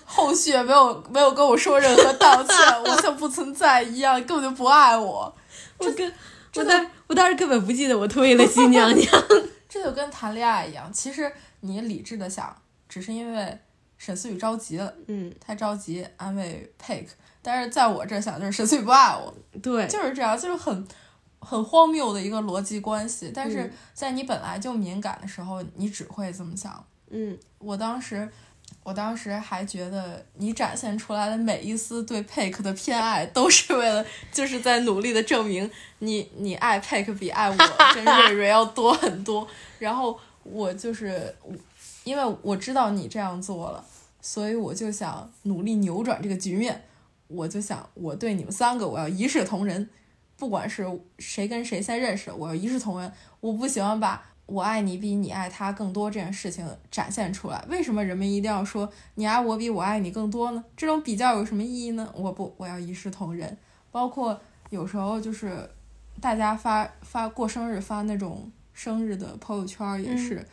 [0.05, 5.35] 后续也没有没有跟我说任何道歉，我像不存在一样，根本就不爱我。
[5.79, 6.13] 我跟
[6.55, 9.11] 我当我当时根本不记得我推了新娘娘，
[9.71, 12.55] 这就跟谈恋爱一样，其实你理智的想。
[12.89, 13.59] 只是因为
[13.99, 17.07] 沈思雨着急了，嗯，太着急安慰 Pick，，
[17.43, 20.87] 但是在我这想就是沈思雨不爱我，对，就是这样，就是很
[21.39, 23.31] 很荒谬的一个逻辑关系。
[23.35, 26.85] 但是在你本来就敏感的时候，你只会这么想。
[27.09, 28.29] 嗯，我当时，
[28.83, 35.71] 我当时还觉得你展现出来的每一丝对 Pick 的偏爱，都是为了就是在努力的证明
[36.01, 37.57] 你你爱 Pick 比爱我
[37.95, 39.47] 跟瑞瑞要多很多。
[39.79, 41.33] 然后我就是
[42.07, 43.85] 因为我知道你这样做了，
[44.21, 46.85] 所以我就想努力扭转这个局面。
[47.27, 49.91] 我就想，我对你们三个，我要一视同仁，
[50.37, 50.87] 不管是
[51.19, 53.13] 谁跟谁先认识，我要一视同仁。
[53.41, 57.65] 我不喜欢把我爱你比你爱他更多这件事情展现出来。
[57.69, 60.63] 为什么人们一定要说你爱我比我爱你更多呢？
[60.77, 62.09] 这种比较有什么意义呢？
[62.15, 63.59] 我不，我要一视同仁。
[63.91, 64.41] 包括
[64.71, 65.69] 有时候就是
[66.21, 70.37] 大家发发过生日发那种生日的朋友圈也是。
[70.37, 70.47] 嗯，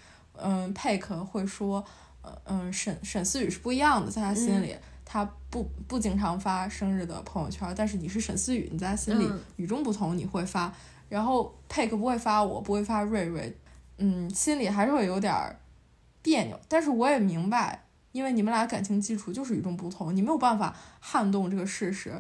[0.74, 1.84] 佩克会说，
[2.22, 10.74] 呃，嗯，沈沈思雨是不一样的，在他心里，他不不经常发生日的朋友圈，但是你是沈思雨，你在他心里与众不同，你会发。
[11.10, 13.56] 然后佩克不会发我，不会发瑞瑞，
[13.98, 15.32] 嗯，心里还是会有点
[16.24, 16.60] 别扭。
[16.68, 22.20] 但是我也明白，因为你们俩感情基础就是与众不同，你没有办法撼动这个事实。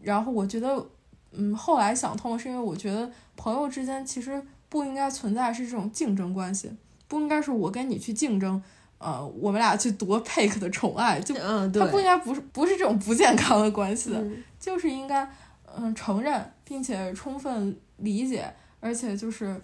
[0.00, 0.86] 然后我觉得，
[1.32, 6.70] 嗯，后来想通，是因为我觉得朋友之间其实不应该存在是这种竞争关系。
[7.08, 8.62] 不应该是我跟你去竞争，
[8.98, 14.22] 呃，我们俩去夺佩克的宠爱，就他不应该不是不是这种不健康的关系的，
[14.60, 15.26] 就是应该
[15.74, 19.58] 嗯承认并且充分理解，而且就是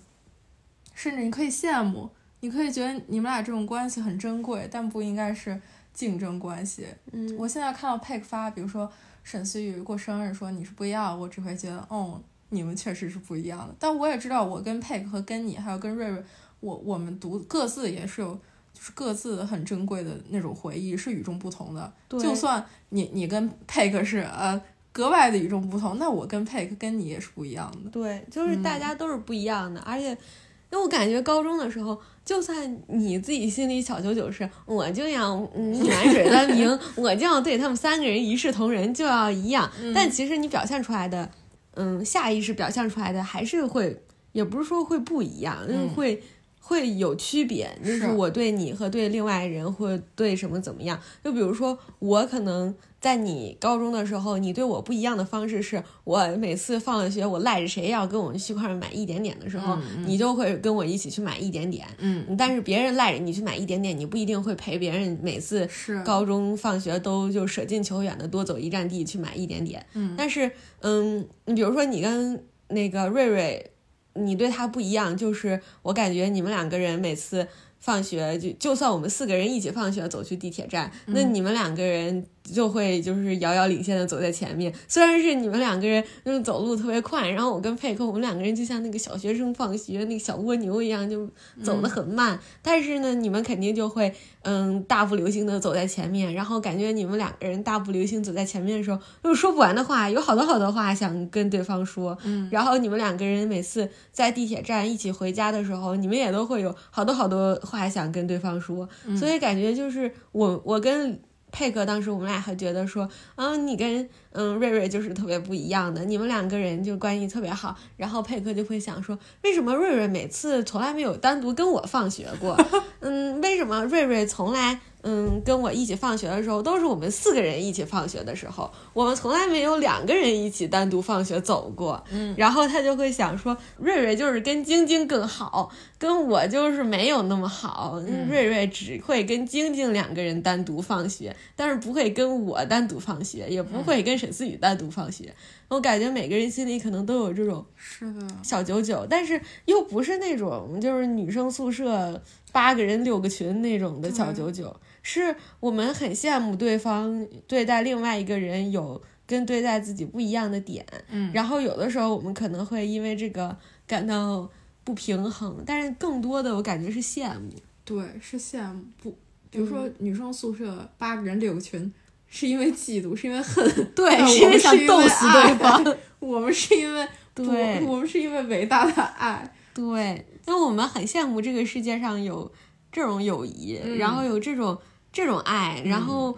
[0.94, 2.09] 甚至你可以羡慕，
[2.40, 5.61] 你可以觉得你们俩这种关系很珍贵，但不应该是
[5.92, 6.87] 竞争关系。
[7.12, 8.90] 嗯，我现在看到佩克发，比如说
[9.22, 13.74] 沈思雨过生日说你是不一样，我只会觉得哦，你们确实是不一样的。
[13.78, 16.24] 但我也知道，我跟佩克和跟你还有跟瑞瑞。
[16.64, 18.29] 我我们读各自也是有，
[18.72, 21.92] 就是各自很珍贵的那种回忆，是与众不同的。
[22.09, 24.59] 就算你你跟佩克是呃
[24.90, 27.90] 格外的与众不同，那我跟佩克跟你也是不一样的。
[27.90, 29.79] 对，就是大家都是不一样的。
[29.83, 39.70] 而且，因为我感觉高中的时候，就算你自己心里小九九是，我就要 满水的明，我就要对他们三个人一视同仁，就要一样。
[39.94, 41.31] 但其实你表现出来的，
[41.74, 46.22] 嗯，下意识表现出来的还是会，也不是说会不一样，就是会。
[46.66, 50.98] 会有区别，就是我对你和对另外人或对什么怎么样？
[51.22, 61.87] 就比如说，我可能在你高中的时候，你对我不一样的方式是，我每次放了学，我赖着谁要跟我们去块买一点点的时候，你就会跟我一起去买一点点。
[61.98, 65.68] 嗯，但是别人赖着你去买一点点，你不一定会陪别人每次
[66.03, 69.85] 高中放学都就舍近求远的多走一站地去买一点点。
[69.92, 70.50] 嗯，但是，
[70.81, 73.70] 嗯，你比如说你跟那个瑞瑞。
[74.14, 77.46] 你对他不一样，就是我感觉你们两个人每次
[77.79, 82.27] 放学就，就算我们四个人一起放学走去地铁站，那你们两个人。
[82.52, 91.26] 就会就是遥遥领先的走在前面，虽然是你们两个人就是走路特别快，然后我跟佩克我们两个人就像那个小学生放学那个小蜗牛一样，就
[91.62, 92.38] 走得很慢。
[92.61, 102.16] 但是呢，你们肯定就会嗯大步流星的走在前面，然后感觉你们两个人大步流星走在前面的时候，有说不完的话，有好多好多话想跟对方说。
[102.24, 108.87] 嗯，然后你们两个人每次在地铁站一起回家的时候，你们也都会有好多好多话想跟对方说，
[109.18, 111.18] 所以感觉就是我我跟。
[111.55, 117.77] 佩克当时我们俩还觉得说，嗯，你跟嗯瑞瑞就是特别不一样的，你们两个人就关系特别好。
[117.97, 122.59] 然后佩克就会想说，为什么瑞瑞每次从来没有单独跟我放学过？
[122.99, 124.81] 嗯，为什么瑞瑞从来？
[125.07, 132.03] 嗯，跟我一起放学的时候，都是我们四个人一起放学的时候，我们从来没有两个人一起单独放学走过。
[132.11, 135.71] 嗯，然后他就会想说，瑞瑞就是跟晶晶更好，
[136.05, 137.99] 跟我就是没有那么好。
[138.29, 145.35] 瑞瑞只会跟晶晶两个人单独放学，但是不会跟我单独放学，也不会跟沈思雨单独放学。
[145.69, 154.77] 我感觉每个人心里可能都有这种是的小九九，但是又不是那种就是女生宿舍八个人六个群那种的小九九。
[155.01, 164.51] 是我们很羡慕对方对待另外一个人有跟对待自己不一样的点，嗯，然后有的时候我们可能会因为这个感到
[164.85, 167.51] 不平衡，但是更多的我感觉是羡慕，
[167.85, 169.16] 对，是羡慕，不
[169.51, 171.92] 比如说女生宿舍八个人六个群，
[172.29, 175.97] 是因为嫉妒，是因为恨， 对，是因为想斗死对方。
[176.18, 177.83] 我们是因为对。
[177.87, 179.55] 我们是因为伟大的爱。
[179.73, 182.51] 对，因为我们很羡慕这个世界上有
[182.92, 183.97] 这种友谊，嗯。
[183.97, 184.77] 然后有这种
[185.12, 186.37] 这种爱，然后嗯，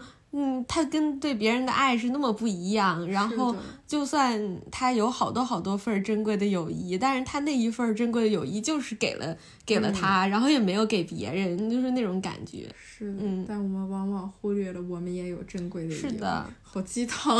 [0.69, 3.55] 他跟对别人的爱是那么不一样，然后
[3.87, 12.69] 就算他有好多好多份珍贵的友谊，但是他那一份珍贵的友谊就是给了给了嗯他，然后也没有给别人，就是那种感觉。
[12.77, 17.39] 是的，嗯但我们往往忽略了我们也有珍贵的友谊是的，好鸡汤。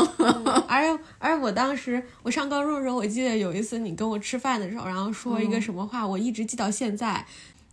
[0.69, 7.27] 而且而且我当时我上高中的时候，我记得有一次你跟我吃饭的时候，然后说一个嗯什么话，我一直记到现在。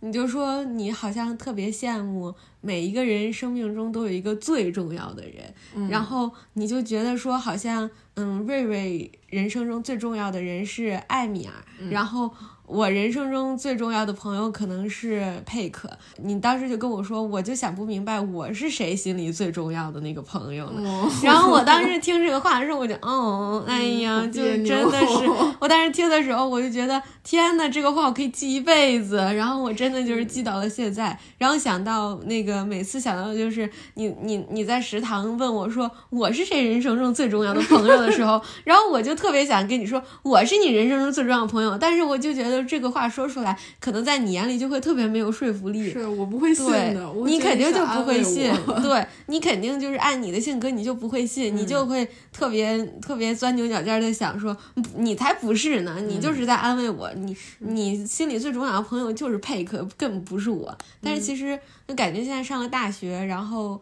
[0.04, 5.88] 你就说你好像特别羡慕每一个人生命中都有一个最重要的人，嗯。
[5.88, 11.88] 然后你就觉得说好像嗯瑞瑞人生中最重要的人是艾米尔，嗯。
[11.88, 12.30] 然后
[12.66, 15.90] 我人生中最重要的朋友可能是佩克。
[16.16, 20.88] 你当时就跟我说，我就想不明白我是谁心里最重要的那个朋友呢？
[20.90, 25.28] 哦然后我当时听这个话的时候，我就哦，哎呀，就真的是，
[25.60, 29.16] 我当时听的时候，我就觉得天呐，这个话我可以记一辈子。
[29.16, 31.18] 然后我真的就是记到了现在。
[31.38, 45.90] 然后想到那个，每次想到就是你你你在食堂问我说我是谁人生中最重要的朋友的时候， 然后我就特别想跟你说我是你人生中最重要的朋友，但是我就觉得这个话说出来，可能在你眼里就会特别没有说服力。
[45.90, 60.76] 是我不会信的，你肯定就不会信， 对你肯定就是按你的性格，你就不会信，你嗯就会特别特别钻牛角尖的想说，嗯你才不是呢，你就是在安慰我，你你心里最重要的朋友就是佩克，根本不是我。
[61.02, 63.80] 但是其实就感觉现在上了大学，然后。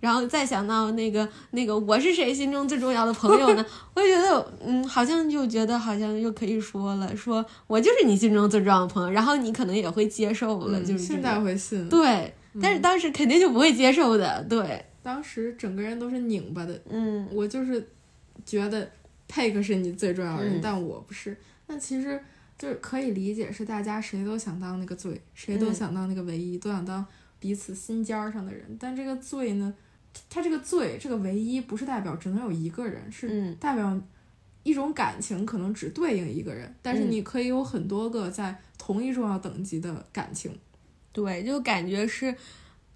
[0.00, 3.66] 然后再想到那个那个我是谁心中最重要的朋友呢？
[3.94, 11.88] 我就觉得，嗯，好像就觉得好像又可以说了，说我就是你心中最重要的朋友，然后你可能也会接受了，嗯就是现在会信。
[11.88, 17.88] 对，但是当时肯定就不会接受的，对，当时整个人都是拧巴的，嗯我就是
[18.44, 18.88] 觉得
[19.26, 21.36] 佩克是你最重要的人，嗯但我不是。
[21.66, 22.18] 那其实
[22.58, 27.04] 就是可以理解，是大家谁都想当那个最，谁都嗯想当那个唯一，都想当
[27.38, 28.76] 彼此心尖儿上的人。
[28.80, 29.74] 但这个最呢，
[30.28, 34.00] 它这个罪，这个唯一不是代表只能有一个人，是嗯代表
[34.62, 40.56] 一种感情可能只对应一个人，但是嗯你可以有很多个在同一重要等级的感情。
[41.12, 42.34] 对，就感觉是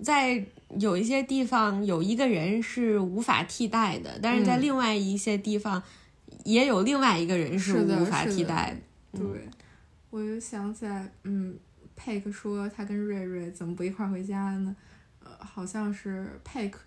[0.03, 0.45] 在
[0.79, 5.83] 有一些地方有一个人是无法替代的，但是在嗯另外一些地方
[6.45, 8.77] 也有另外一个人是无法替代
[9.13, 9.19] 的。
[9.19, 9.49] 对，
[10.11, 11.57] 我又想起来，嗯，
[11.97, 14.77] 佩克说他跟瑞瑞怎么不一块儿回家呢？
[15.25, 16.81] 呃，好像是佩克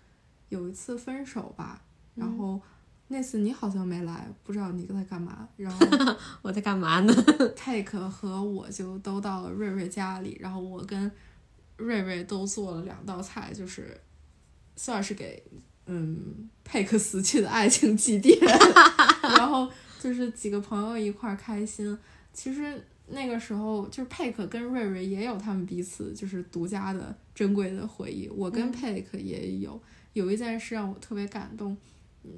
[0.48, 1.82] 有一次分手吧，
[2.14, 2.60] 然嗯后
[3.08, 5.48] 那次你好像没来，不知道你在干嘛。
[5.56, 5.86] 然后
[6.42, 7.14] 我在干嘛呢？
[7.56, 11.10] 佩克和我就都到了瑞瑞家里，然后我跟
[11.76, 14.00] 瑞瑞都做了两道菜，就是
[14.76, 15.42] 算是给
[15.86, 18.38] 嗯佩克死去的爱情祭奠，
[19.36, 21.96] 然后就是几个朋友一块儿开心。
[22.32, 29.80] 其实那个时候就是佩克跟瑞瑞也有他们彼此就是独家的珍贵的回忆，我跟嗯佩克也有。
[30.16, 31.76] 有一件事让我特别感动，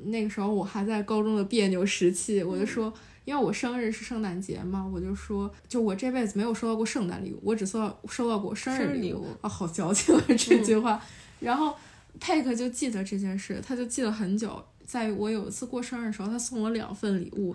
[0.06, 2.92] 那个时候我还在高中的别扭时期，我就说。
[3.24, 10.98] 因为我生日是圣诞节嘛，我就说，就我这辈子没有收到过圣诞礼物，我只收到收到过生日礼物啊，好矫情啊这句话。
[11.38, 11.76] 然后
[12.18, 14.64] 佩克就记得这件事，他就记了很久。
[14.88, 17.54] 在我有一次过生日的时候，他送我两份礼物，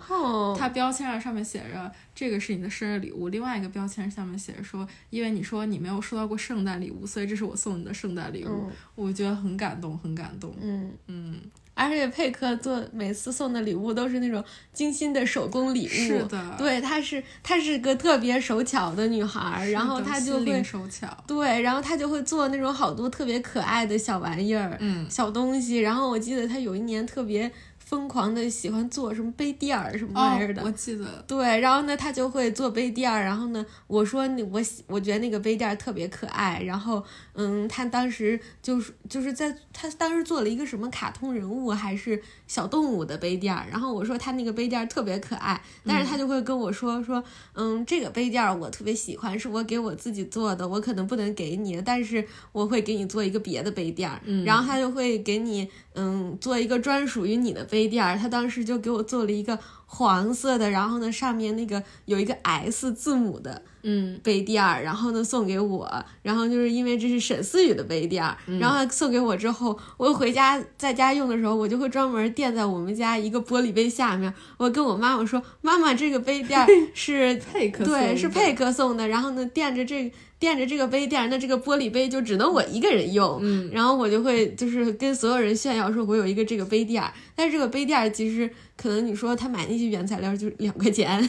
[0.56, 8.70] 他标签上上面写着这个是你的生日礼物，另外一个标签上面写着说，因为你说你没有收到过圣诞礼物，所以这是我送你的圣诞礼物。
[8.94, 10.54] 我觉得很感动，很感动。
[10.62, 10.92] 嗯。
[11.08, 11.42] 嗯，
[11.76, 21.08] 而且佩克做每次送的礼物都是那种精心的手工礼物，是的，对，她是她是个特别手巧的女孩儿，然后她就会手巧。
[21.26, 25.80] 对，然后她就会做那种好多特别可爱的小玩意儿、嗯，小东西。
[25.80, 27.52] 然后我记得她有一年特别
[27.94, 30.64] 疯狂的喜欢做什么杯垫儿什么玩意儿的。
[30.64, 31.24] 哦，我记得。
[31.28, 37.04] 对，然后呢，他就会做杯垫儿，然后呢，我说你我喜我觉得那个杯垫儿特别可爱，然后
[37.34, 64.20] 嗯，他当时就是就是在他当时做了一个什么卡通人物还是小动物的杯垫儿，然后我说他那个杯垫儿特别可爱，但是他就会跟我说说嗯，这个杯垫儿我特别喜欢，是我给我自己做的，我可能不能给你，但是我会给你做一个别的杯垫儿，嗯然后他就会给你嗯做一个专属于你的杯垫儿，他当时就给我做了一个黄色的，然后呢上面那个有一个 S 字母的嗯。
[64.24, 80.10] 杯垫儿，然后呢送给我，然后就是因为这是沈思雨的杯垫儿，然后他送给我之后，我回家在家用的时候，我就会专门垫在我们家一个玻璃杯下面，我跟我妈妈说，妈妈这个杯垫儿是佩克对，送的是佩克送的，然后呢，垫着这
[80.44, 83.40] 垫着这个杯垫，那这个玻璃杯就只能我一个人用。
[83.42, 87.10] 嗯，然后我就会就是跟所有人炫耀说，我有一个这个杯垫儿。
[87.34, 91.26] 但是这个杯垫儿其实可能你说他买那些原材料就两块钱，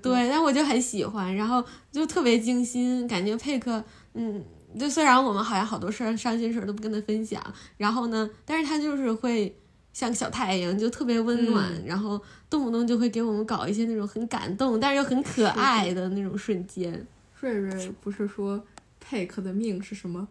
[0.00, 1.62] 对，但我就很喜欢，然后
[1.92, 3.84] 就特别精心，感觉佩克，
[4.14, 4.42] 嗯，
[4.80, 7.42] 就虽然我们好像好多事儿伤心事儿都不跟他分享，
[7.76, 9.54] 然后呢，但是他就是会
[9.92, 17.06] 像个小太阳，就特别温暖，嗯然后动不动就会给我们搞一些那种很感动，但是又很可爱的那种瞬间。
[17.44, 18.64] 瑞瑞不是说
[18.98, 20.26] 佩克的命是什么？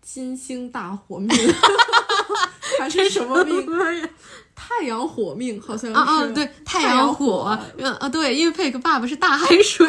[0.00, 1.28] 金星大火命，
[2.80, 3.66] 还是什么命？
[4.54, 5.96] 太阳火命，好像是。
[5.96, 9.86] 啊啊，对，太阳阳火啊，对，因为佩克爸爸是大海水，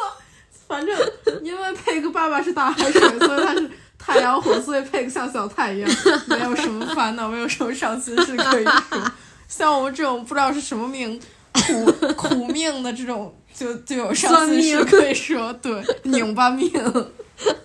[0.66, 0.96] 反正
[1.42, 5.90] 因为佩克爸爸是大海水，所以他是太阳火，所以佩克像小太阳，
[6.26, 9.12] 没有什么烦恼，没有什么伤心事可以说。
[9.46, 11.20] 像我们这种不知道是什么命，
[11.52, 16.70] 苦苦命的这种，就就有伤心事可以说，对，拧巴命。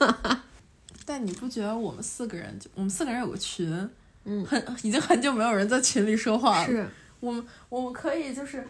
[1.05, 3.89] 但你不觉得我们四个人，就我们四个人有个群，
[4.23, 6.65] 嗯，很已经很久没有人在群里说话了。
[6.65, 6.87] 是，
[7.19, 8.65] 我们我们可以就是，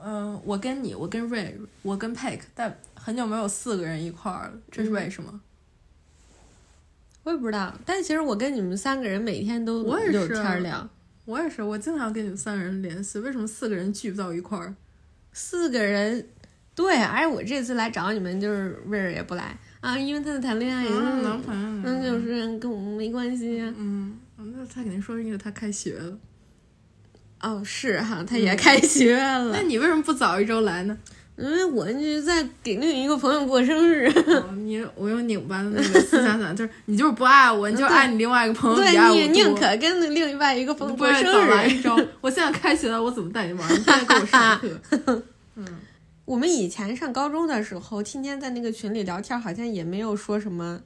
[0.00, 5.40] 嗯、我跟你，我跟瑞，我跟佩克，但很久没有四个人一块儿了，这是为什么？
[7.24, 10.88] 我也不知道，但其实我跟你们三个人每天都有我也是天儿聊，
[11.24, 14.74] 我也是，我经常跟你们三个人联系，为什么四个人聚不到一块儿？
[15.32, 16.28] 四个人，
[16.78, 21.82] 对，而且我这次来找你们，就是瑞瑞也不来啊，因为他在谈恋爱，男朋友呢？
[21.84, 26.16] 那就是跟我们没关系呀、嗯，那他肯定说是因为他开学了。
[27.40, 30.96] 哦，是哈，他也开学了那，你为什么不早一周来呢？
[31.36, 38.90] 因为我就是在给另一个朋友过生日，哦你我用拧巴的那个思想想，就是你就是不爱我，你就爱你另外一个朋友对。
[39.12, 41.70] 你宁可跟另外一个朋友过生日。
[41.70, 41.96] 一周。
[42.20, 43.68] 我现在开学了，我怎么带你玩？
[43.68, 45.22] 你现在给我上课。
[46.28, 50.82] 我们以前上高中的时候，天天在那个群里聊天，好像也没有说什么。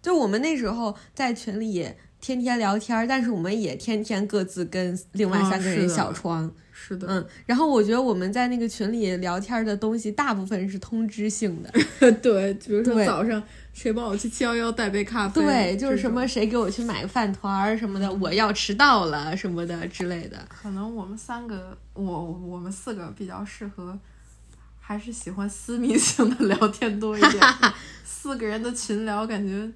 [0.00, 1.86] 就我们那时候在群里
[2.22, 6.50] 天天聊天，但是我们也天天各自跟另外哦三个人小窗。
[6.72, 11.70] 是的，嗯，然后我觉得我们在那个群里聊天的东西，大部分是通知性的。
[12.22, 13.42] 对，比如说早上
[13.74, 20.38] 谁帮我去七幺幺带杯咖啡，对，就是什么谁给我去买个饭团儿什么的，我要迟到了什么的之类的。
[20.48, 23.96] 可能我们三个，我我们四个比较适合，
[24.86, 27.42] 还是喜欢私密性的聊天多一点。
[28.04, 29.70] 四个人的群聊，感觉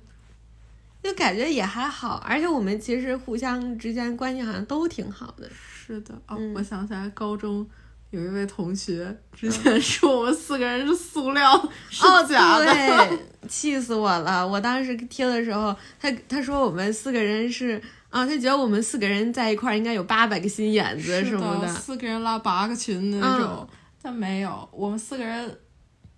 [1.02, 5.48] 就感觉也还好，而且我们其实互相之间关系好像都挺好的。
[5.50, 6.14] 是的。
[6.26, 7.66] 哦，嗯我想起来，高中
[8.10, 11.56] 有一位同学之前说我们四个人是塑料，
[11.88, 12.66] 是哦，假的。
[12.66, 14.46] 对， 气死我了！
[14.46, 17.80] 我当时听的时候，他他说我们四个人是
[18.10, 21.68] 啊，他觉得我们四个人在一块儿应该有八百个心眼子什么的。
[21.68, 23.68] 四个人拉八个群的那种，
[24.00, 25.58] 但没有，我们四个人，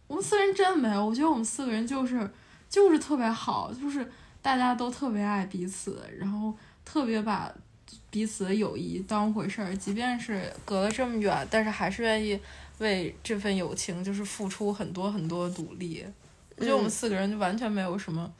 [0.06, 1.04] 我们四个人真没有。
[1.04, 2.30] 我觉得我们四个人就是
[2.68, 4.06] 就是特别好，就是
[4.42, 6.54] 大家都特别爱彼此，然后
[6.84, 7.52] 特别把
[8.10, 12.38] 彼此的友谊当回事儿，即便是隔了这么远，但是还是愿意
[12.78, 16.04] 为这份友情就是付出很多很多努力。
[16.56, 18.30] 我觉得我们嗯四个人就完全没有什么。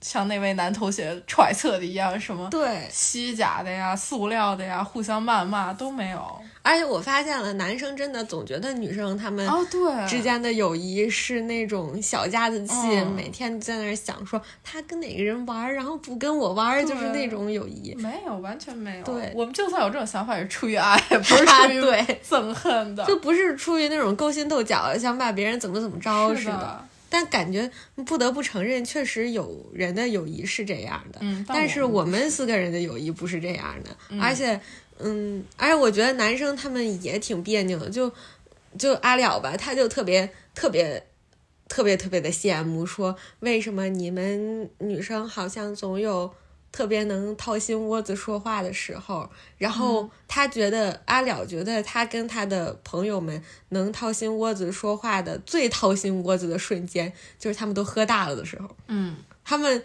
[0.00, 6.40] 像那位男同学揣测的一样，什么对，虚假的呀、塑料的呀、互相谩骂都没有。
[6.62, 17.94] 而且我发现了，男生真的总觉得女生他们哦，对，之间的友谊是那种小家子气，嗯每天在那儿想说他跟哪个人玩，然后不跟我玩，就是那种友谊。
[17.96, 19.04] 没有，完全没有。
[19.04, 23.04] 对我们就算有这种想法，也是出于爱， 不是啊出于对，憎恨的。
[23.06, 26.84] 就不是出于那种勾心斗角，想把别人怎么怎么着似的。
[27.10, 27.70] 但感觉
[28.06, 31.18] 不得不承认，确实有人的友谊是这样的。
[31.22, 34.20] 嗯，但是我我们四个人的友谊不是这样的，嗯。
[34.20, 34.60] 而且，
[34.98, 38.12] 嗯，而且我觉得男生他们也挺别扭的，就
[38.78, 41.06] 就阿了吧，他就特别特别
[41.68, 46.32] 特别特别的羡慕，说为什么你们女生好像总有
[46.70, 58.68] 特别能掏心窝子说话的时候，然后他觉得、阿了觉得他跟他的朋友们能掏心窝子说话的最掏心窝子的瞬间，就是他们都喝大了的时候。
[58.86, 59.16] 嗯，
[59.48, 59.82] 他们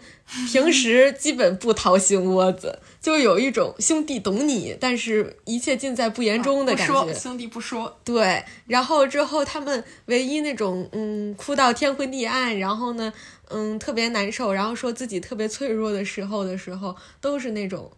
[0.52, 6.92] 平时基本不掏心窝子， 就有一种兄弟懂你，但是一切尽在不言中的感觉。
[6.94, 13.10] 啊说兄弟不说，对，然后之后他们唯一那种嗯哭到天昏地暗，然后呢
[13.48, 17.90] 嗯特别难受，然后说自己特别脆弱的时候的时候，都是那种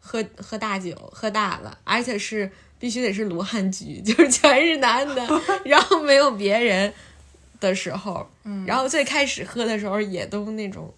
[0.00, 5.28] 喝喝大酒喝大了，而且是必须得是罗汉局，就是全是男的，
[5.66, 6.90] 然后没有别人
[7.60, 10.92] 的时候，嗯，然后最开始喝的时候也都那种。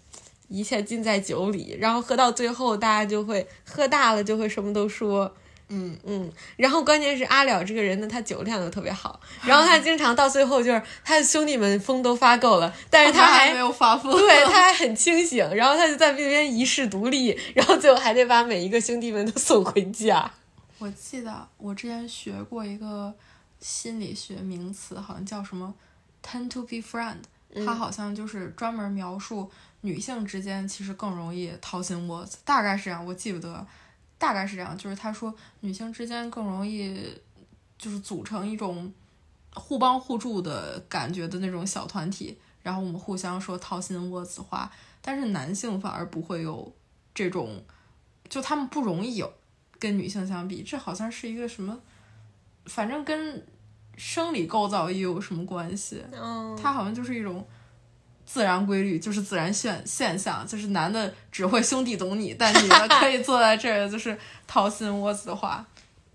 [0.47, 5.35] 一切尽在酒里，然后喝到最后，大家就会喝大了，就会什么都说，
[5.69, 20.31] 嗯嗯，然后关键是阿了这个人呢，他酒量又特别好，然后他 经常到最后就是他的兄弟们疯都发够了，但是他还没有发疯，对他还很清醒，然后他就在那边一世独立，然后最后还得把每一个兄弟们都送回家。
[20.77, 23.11] 我记得我之前学过一个
[23.59, 25.73] 心理学名词，好像叫什么
[26.21, 27.15] “tend to be friend”，
[27.63, 29.49] 他好像就是专门描述
[29.81, 33.65] 女性之间其实更容易掏心窝子，大概是这样，我记不得。
[34.17, 37.13] 大概是这样，就是他说女性之间更容易，
[37.77, 38.91] 就是组成一种
[39.53, 46.73] 互帮互助的感觉的那种小团体，然后我们互相说掏心窝子话，但是男性反而不会有
[47.13, 47.61] 这种，
[48.29, 49.31] 就他们不容易有，
[49.77, 51.77] 跟女性相比，这好像是一个什么，
[52.67, 53.45] 反正跟
[53.97, 57.45] 生理构造也有什么关系，嗯，它好像就是一种。
[58.27, 64.17] 自然规律就是自然现现象，就是男的只会兄弟懂你，但女的可以坐在这儿，就是
[64.47, 65.63] 掏心窝子的话，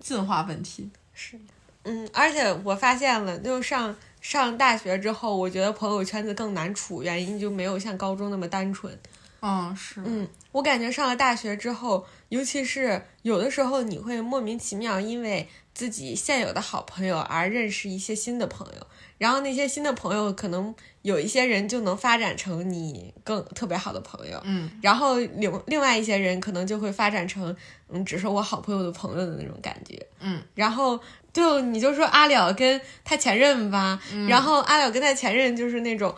[0.00, 1.38] 进化问题是，
[1.84, 8.92] 嗯，而且我发现了，就上上大学之后，我觉得朋友圈子更难处，原因就没有像高中那么单纯。
[9.40, 15.48] 嗯，是，嗯，我感觉上了大学之后，尤其是有的时候，你会莫名其妙因为
[15.80, 18.86] 自己现有的好朋友而认识一些新的朋友。
[19.16, 27.56] 然后那些新的朋友，可能有一些人就能发展成你更特别好的朋友，嗯，然后另另外一些人可能就会发展成，
[27.88, 31.00] 嗯，只是我好朋友的朋友的那种感觉，嗯，然后
[31.32, 36.14] 就你就说阿了跟他前任吧，然后阿了跟他前任就是那种，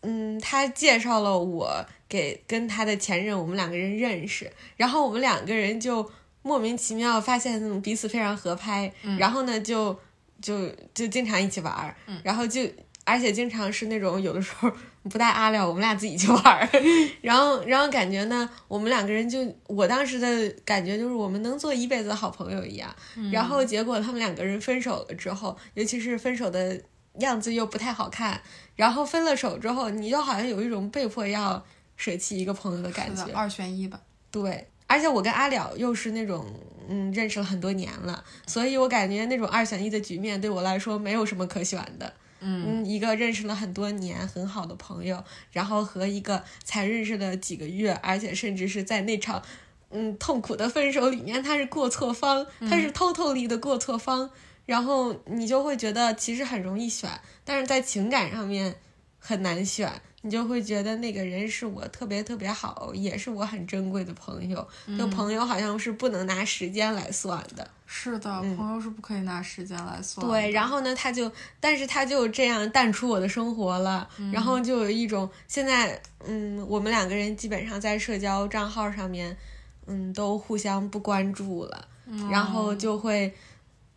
[0.00, 6.10] 嗯，他介绍了我给跟他的前任，我们两个人认识，然后我们两个人就
[6.42, 9.98] 莫名其妙发现那种彼此非常合拍，然后呢就。
[10.40, 12.60] 就就经常一起玩儿，然后就
[13.02, 14.70] 而且经常是那种有的时候
[15.10, 16.68] 不带阿廖，我们俩自己去玩儿，
[17.20, 22.94] 然后然后感觉呢，我们两个人就我当时的感觉就是我们能做一辈子的好朋友一样，
[23.32, 26.80] 然后结果他们两个人分手了之后，尤其是分手的
[27.18, 28.40] 样子又不太好看，
[28.76, 31.60] 然后分了手之后，你就好像有一种被迫要
[31.96, 34.68] 舍弃一个朋友的感觉，二选一吧，对。
[34.88, 36.44] 而且我跟阿了又是那种，
[36.88, 42.12] 嗯，认识了很多年了，所以我感觉那种二选一的局面对我来说没有什么可选的。
[42.40, 49.42] 嗯，一个认识了很多年很好的朋友，然后和一个才认识了几个月，而且甚至是在那场，
[49.90, 54.30] 嗯，痛苦的分手里面，他是过错方，他是偷偷 y 的过错方，
[54.66, 57.10] 然后你就会觉得其实很容易选，
[57.44, 58.76] 但是在情感上面
[59.18, 60.00] 很难选。
[60.22, 64.66] 你就会觉得那个人是我特别特别好，也是我很珍贵的朋友。
[64.86, 67.70] 那朋友好像是不能拿时间来算的。
[67.86, 70.26] 是的，朋友是不可以拿时间来算。
[70.26, 74.08] 对，然后呢，他就，但是他就这样淡出我的生活了。
[74.32, 79.36] 然后就有一种现在，嗯，我们两个人基本上在社交账号上面，
[79.86, 81.88] 嗯，都互相不关注了。
[82.28, 83.32] 然后就会，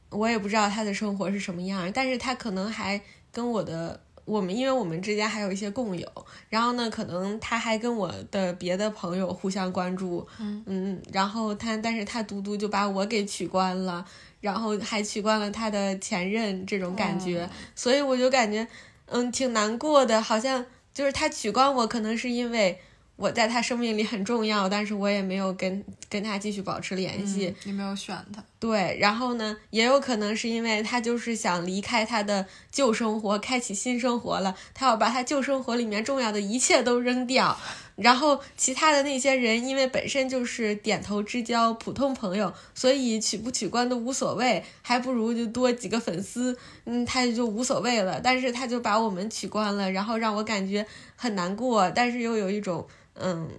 [0.10, 3.02] 我也不知道他的生活是什么样，但是他可能还
[3.32, 4.00] 跟我的。
[4.32, 6.08] 我们因为我们之间还有一些共有，
[6.48, 14.06] 然后呢，可能他还跟我的别的朋友互相关注，嗯嗯，然后他，但是他嘟嘟就把我给取关了，
[14.40, 18.66] 然后还取关了他的前任，这种感觉，所以我就感觉，
[19.08, 22.80] 嗯，挺难过的，好像就是他取关我，可能是因为。
[23.22, 27.56] 我在他生命里很重要，但是我也没有跟跟他继续保持联系。
[27.66, 28.98] 你没有选他，对。
[29.00, 34.56] 然后呢，也有可能是因为他就是想离开他的旧生活，开启新生活了。
[34.74, 37.56] 他要把他旧生活里面重要的一切都扔掉。
[37.96, 48.20] 然后其他的那些人，因为本身就是点头之交、普通朋友，所以取不取关都无所谓，还不如就多几个粉丝，嗯，他就无所谓了。
[48.20, 50.84] 但是他就把我们取关了，然后让我感觉
[51.16, 52.88] 很难过，但是又有一种。
[53.22, 53.50] 嗯，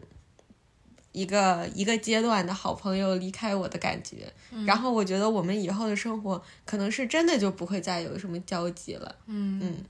[1.13, 4.33] 一个一个阶段的好朋友离开我的感觉，
[4.67, 9.15] 然后我觉得我们以后的生活可能是真的就不会再有什么交集了。
[9.27, 9.85] 嗯嗯，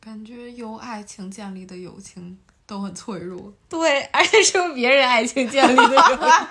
[0.00, 3.52] 感觉由爱情建立的友情都很脆弱。
[3.68, 6.48] 对，而且是由别人爱情建立的，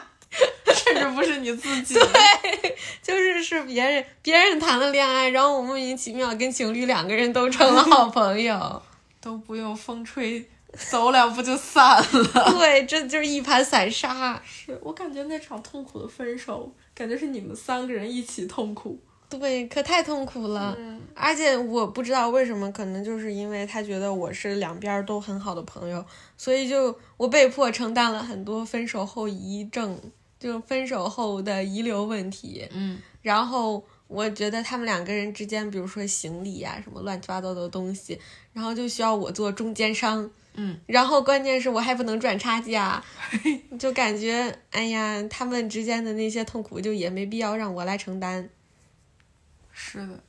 [0.73, 1.93] 甚至不是你自己。
[1.99, 8.81] 对，就是是别人别人谈了恋爱，然后我莫名其妙跟情侣两个人都成了好朋友，
[9.19, 10.47] 都不用风吹。
[10.77, 14.41] 走两步就散了， 对，这就是一盘散沙。
[14.45, 18.99] 是我感觉那场痛苦的分手，感觉是你们三个人一起痛苦。
[19.27, 20.75] 对，可太痛苦了。
[20.77, 26.03] 嗯，而且我不知道为什么，可能就是因为他觉得我是两边都很好的朋友，
[26.37, 29.99] 所以就我被迫承担了很多分手后遗症，
[30.39, 32.67] 就分手后的遗留问题。
[32.71, 38.19] 嗯，然后我觉得他们两个人之间，比如说行李呀、什么乱七八糟的东西，
[38.53, 40.29] 然后就需要我做中间商。
[40.61, 43.01] 嗯，然后关键是我还不能赚差价，
[43.79, 48.49] 就感觉哎呀，他们之间的那些痛苦就也没必要让我来承担。
[49.71, 50.19] 是的，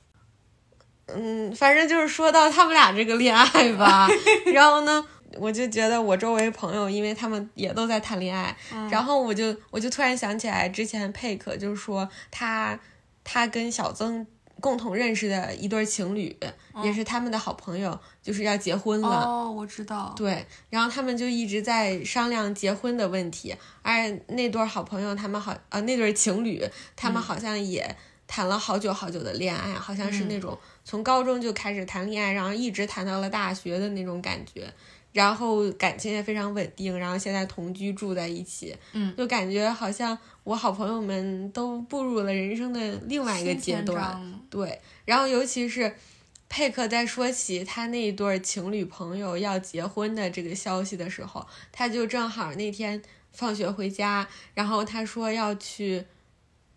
[1.07, 4.09] 嗯，反正就是说到他们俩这个恋爱吧，
[4.55, 5.05] 然后呢，
[5.39, 8.57] 我就觉得我周围朋友，因为他们也都在谈恋爱，
[8.89, 12.78] 然后我就我就突然想起来，之前佩克就是说他
[13.24, 14.24] 他跟小曾
[14.61, 16.37] 共同认识的一对情侣，
[16.85, 19.25] 也是他们的好朋友，就是要结婚了。
[19.25, 20.15] 哦，我知道。
[20.17, 26.63] 对，然后他们就一直在商量结婚的问题，而那对好朋友他们好呃那对情侣
[26.95, 27.97] 他们好像也
[28.29, 34.73] 谈了好久好久的恋爱，好像是那种从高中就开始谈恋爱，然后一直谈到了大学的那种感觉，
[35.13, 45.95] 然后感情也非常稳定，然后现在同居住在一起，嗯，就感觉好像我好朋友们都步入了人生的另外一个阶段，对，然后尤其是。
[46.53, 53.01] 佩克在说起他那一对情侣朋友要结婚的这个消息的时候，他就正好那天
[53.31, 56.05] 放学回家，然后他说要去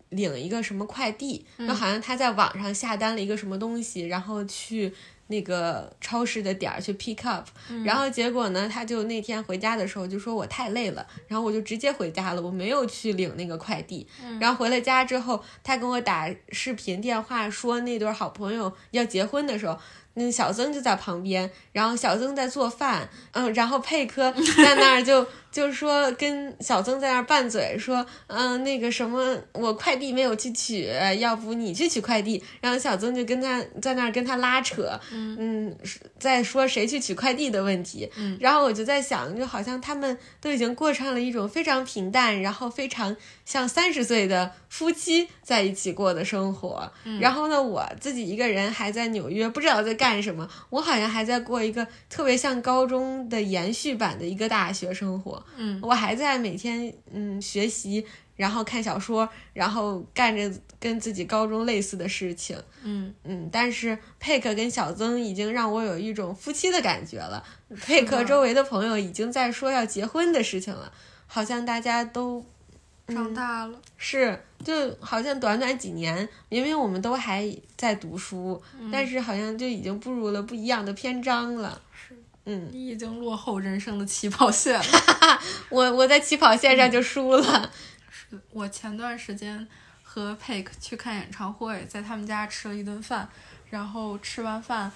[0.09, 4.93] 领一个什么快递，就好像他在网上下单了一个什么东西，然后去
[5.27, 7.47] 那个超市的点儿去 pick up，
[7.85, 14.07] 然后结果呢，他就那天回家的时候就说我太累了，然后我就直接回家了，我没有去领那个快递。
[14.39, 19.77] 然后回了家之后，他跟我打视频电话说那对好朋友要结婚的时候。
[20.15, 30.87] 那小曾就在旁边，然后小曾在做饭，嗯，然后佩科在那儿就 就说跟小曾在那儿拌嘴，说，嗯，那个什么，我快递没有去取，
[31.19, 32.43] 要不你去取快递。
[32.61, 35.75] 然后小曾就跟他在那儿跟他拉扯，嗯，
[36.19, 38.09] 在说谁去取快递的问题。
[38.15, 46.91] 嗯，然后我就在想，就好像他们都已经过上了一种非常平淡，然后非常像三十岁的夫妻在一起过的生活。
[47.03, 49.97] 嗯，然后呢，我自己一个人还在纽约，不知道在。
[50.02, 50.49] 干什么？
[50.69, 55.43] 我好像还在过一个特别像高中的延续版的一个大学生活。
[55.57, 62.57] 嗯，我还在每天嗯学习，然后看小说，然后干着跟自己高中类似的事情。
[62.83, 67.43] 嗯嗯，但是佩克跟小曾已经让我有一种夫妻的感觉了。
[67.81, 70.91] 佩克周围的朋友已经在说要结婚的事情了，
[71.27, 72.45] 好像大家都
[73.13, 73.79] 长大了。
[73.97, 74.43] 是。
[74.63, 81.81] 就好像短短几年，明明我们都还在读书，但是好像就已经步入了不一样的篇章了。
[81.91, 84.85] 是，嗯，你已经落后人生的起跑线了。
[85.67, 87.69] 我我在起跑线上就输了。
[88.09, 89.67] 是我前段时间
[90.01, 93.27] 和佩克去看演唱会，在他们家吃了一顿饭，
[93.69, 94.89] 然后吃完饭，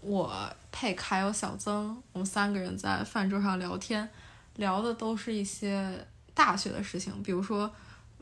[0.00, 4.08] 我佩克还有小曾，我们三个人在饭桌上聊天，
[4.56, 7.70] 聊的都是一些大学的事情，比如说。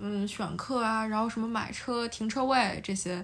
[0.03, 3.23] 嗯，选课啊，然后什么买车、停车位这些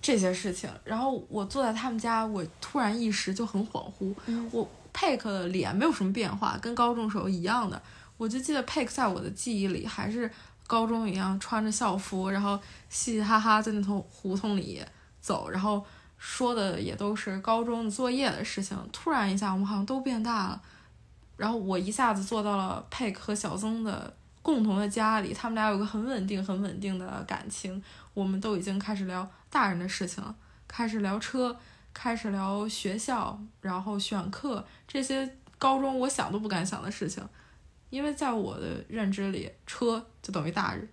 [0.00, 4.14] 这些事情，然后我坐在他们家，我突然一时就很恍惚。
[4.52, 7.82] 我佩克的脸没有什么变化，跟高中时候一样的。
[8.16, 10.30] 我就记得佩克在我的记忆里还是
[10.68, 12.56] 高中一样，穿着校服，然后
[12.88, 14.80] 嘻嘻哈哈在那头胡同里
[15.20, 15.84] 走，然后
[16.16, 18.78] 说的也都是高中作业的事情。
[18.92, 20.62] 突然一下，我们好像都变大了，
[21.36, 24.14] 然后我一下子坐到了佩克和小曾的。
[24.44, 27.82] 共同的家里，他们俩有个很稳定、很稳定的感情。
[28.12, 30.36] 我们都已经开始聊大人的事情了，
[30.68, 31.56] 开始聊车，
[31.94, 37.26] 开始聊学校，然后选课这些高中我想都不敢想的事情。
[37.88, 40.86] 因为在我的认知里，车就等于大人。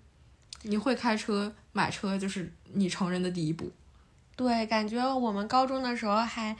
[0.62, 3.70] 你会开车，买车就是你成人的第一步。
[4.38, 6.56] 对，感觉我们高中的时候还。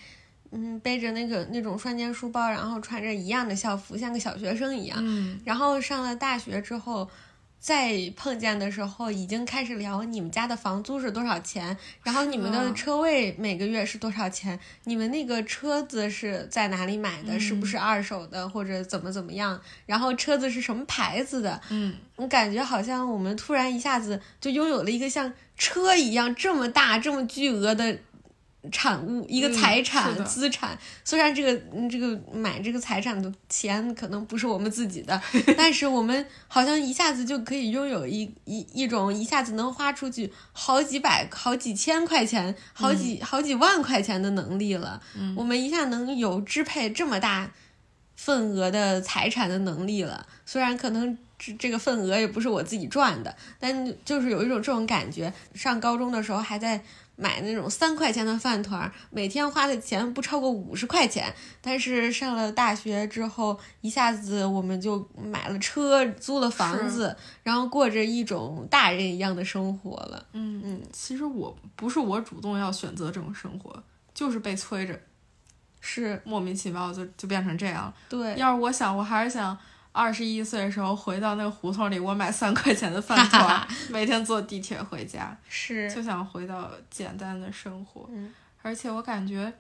[0.52, 4.98] 嗯，背着那个那种双肩书包，然后穿着一样的校服，像个小学生一样。
[5.02, 7.10] 嗯，然后上了大学之后，
[7.58, 21.62] 再碰见的时候，已经开始聊你们家的房租是多少钱，然后你们的车位每个月是多少钱，你们那个车子是在哪里买的，是不是二手的或者怎么怎么样，然后车子是什么牌子的。
[21.70, 28.00] 嗯，我感觉好像我们突然一下子就拥有了一个像车一样这么大、这么巨额的。
[28.72, 31.60] 产物一个财产资产，虽然这个
[31.90, 35.20] 这个买这个财产的钱可能不是我们自己的，
[35.58, 45.02] 但是我们好像一下子就可以拥有一一一种一下子能花出去好几百、好几千块钱、好几好几万块钱的能力了。
[45.36, 47.52] 我们一下能有支配这么大
[48.16, 50.28] 份额的财产的能力了。
[50.46, 55.34] 虽然可能这这个份额也不是我自己赚的，但就是有一种这种感觉。
[55.56, 56.84] 上高中的时候还在。
[57.22, 61.32] 买那种三块钱的饭团，每天花的钱不超过五十块钱。
[61.62, 70.26] 但是上了大学之后，一下子我们就买了车，租了房子，然后过着一种大人一样的生活了。
[70.34, 73.72] 嗯嗯，其实我不是我主动要选择这种生活，
[74.16, 75.00] 就是被催着，
[75.80, 77.94] 是莫名其妙就就变成这样。
[78.10, 79.56] 对，要是我想，我还是想。
[79.94, 88.08] 二十一岁的时候回到那个胡同里，我买三块钱的饭团， 每天坐地铁回家，是就想回到简单的生活。
[88.10, 89.52] 嗯，而且我感觉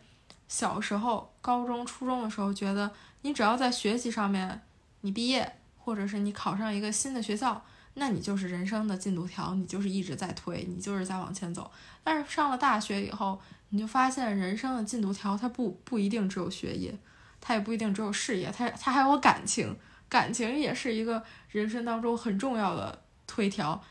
[0.47, 2.89] 小时候、高中、初中的时候，觉得
[3.23, 4.61] 你只要在学习上面，
[5.01, 7.61] 你毕业或者是你考上一个新的学校，
[7.95, 11.69] 那你就是人生的进度条，你就是一直在推，你就是在往前走。
[12.05, 13.37] 但是上了大学以后，
[13.69, 16.97] 你就发现人生的进度条它不不一定只有学业，
[17.41, 19.75] 它也不一定只有事业，它它还有感情。
[20.11, 23.81] 感情也是一个人生当中很重要的推条。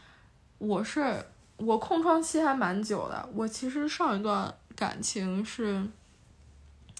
[0.58, 1.24] 我是
[1.56, 3.26] 我空窗期还蛮久的。
[3.32, 5.82] 我其实上一段感情是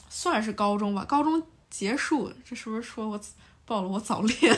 [0.09, 3.21] 算是高中吧，高中结束，这是不是说我
[3.66, 4.57] 暴露我早恋？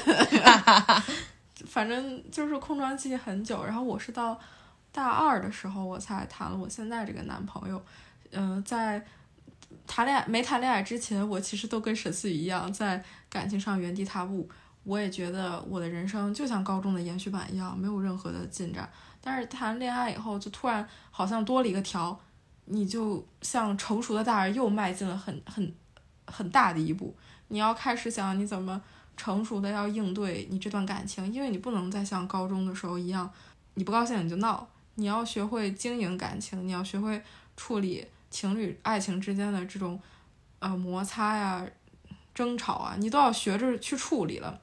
[1.67, 3.65] 反正就是空窗期很久。
[3.65, 4.39] 然后我是到
[4.93, 7.85] 大二的时候我才谈了我现在这个男朋友。
[8.31, 9.05] 嗯，在
[9.89, 13.05] 谈恋爱没谈恋爱之前，我其实都跟沈思雨一样在。
[13.33, 14.47] 感情上原地踏步，
[14.85, 18.87] 我也觉得我的人生就像高中的延续版一样，没有任何的进展。
[19.23, 22.21] 但是谈恋爱以后，就突然好像多了一个条，
[22.67, 25.75] 你就像成熟的大人又迈进了很很
[26.27, 27.17] 很大的一步。
[27.49, 28.83] 你要开始想你怎么
[29.17, 33.31] 成熟的要应对你这段感情，因为你不能再像高中的时候一样，
[33.75, 37.23] 你不高兴你就闹，你要学会经营感情，你要学会
[37.57, 39.99] 处理情侣爱情之间的这种
[40.59, 41.67] 呃摩擦呀。
[42.35, 44.61] 争吵啊，你都要学着去处理了，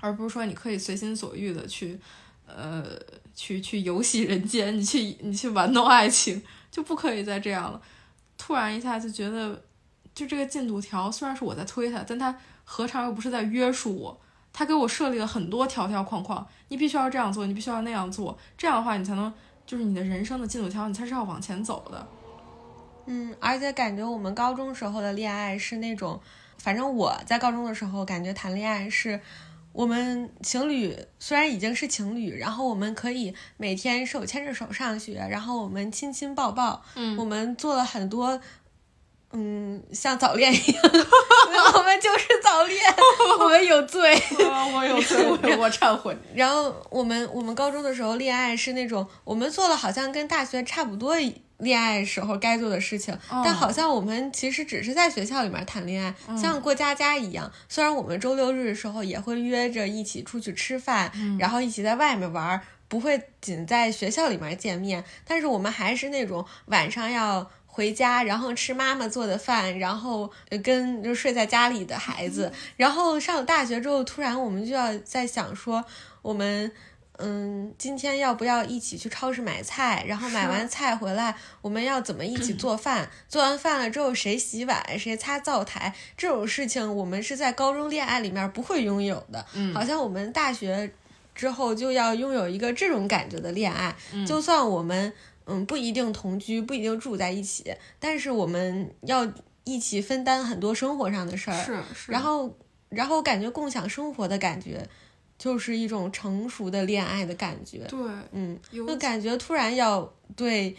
[0.00, 1.98] 而不是说你可以随心所欲的去，
[2.46, 2.84] 呃，
[3.34, 7.80] 去去游戏人间，你去你去玩弄爱情，就不可以再这样了。
[8.36, 9.62] 突然一下就觉得，
[10.14, 14.20] 就这个进度条虽然是我在推它，但它何尝又不是在约束我？
[14.52, 19.32] 他给我设立了很多条条框框，你必须要这样做，你必须要那样做，这样的话你才能
[19.64, 22.08] 就是你的人生的进度条，你才是要往前走的。
[23.06, 26.20] 嗯，而且感觉我们高中时候的恋爱是那种。
[26.62, 29.20] 反正我在高中的时候，感觉谈恋爱是
[29.72, 38.40] 我们情侣虽然已经是情侣，然后我们可以每天手牵着手上学，然后我们亲亲抱抱，嗯，我们做了很多，
[39.32, 40.82] 嗯，像早恋一样，
[41.74, 42.80] 我们就是早恋，
[43.38, 44.20] 我们有罪，
[44.74, 45.24] 我有罪，
[45.56, 46.16] 我忏悔。
[46.34, 51.14] 然后我们我们高中的时候恋爱是那种，我们做了好像跟大学差不多。
[51.60, 57.50] 恋爱时候该做的事情，但好像我们其实只是在学校里面谈恋爱，像过家家一样。
[57.68, 70.30] 虽然我们周六日的时候也会约着一起出去吃饭，然后一起在外面玩，不会仅在学校里面见面，但是我们还是那种晚上要回家，然后吃妈妈做的饭，然后
[70.62, 72.52] 跟就睡在家里的孩子。
[72.76, 75.84] 然后上了大学之后，突然我们就要在想说，
[76.22, 76.72] 我们。
[77.22, 80.02] 嗯，今天要不要一起去超市买菜？
[80.06, 83.08] 然后买完菜回来，我们要怎么一起做饭？
[83.28, 85.94] 做完饭了之后，谁洗碗，谁擦灶台？
[86.16, 89.44] 这种事情我们是在高中恋爱里面不会拥有的。
[89.54, 90.90] 嗯，好像我们大学
[91.34, 93.94] 之后就要拥有一个这种感觉的恋爱。
[94.26, 95.12] 就算我们
[95.44, 99.30] 嗯不一定同居，不一定住在一起，但是我们要
[99.64, 101.64] 一起分担很多生活上的事儿。
[101.64, 102.12] 是是。
[102.12, 102.56] 然后，
[102.88, 104.88] 然后感觉共享生活的感觉。
[105.40, 107.98] 就是一种成熟的恋爱的感觉，对，
[108.32, 110.76] 嗯，就感觉突然要对，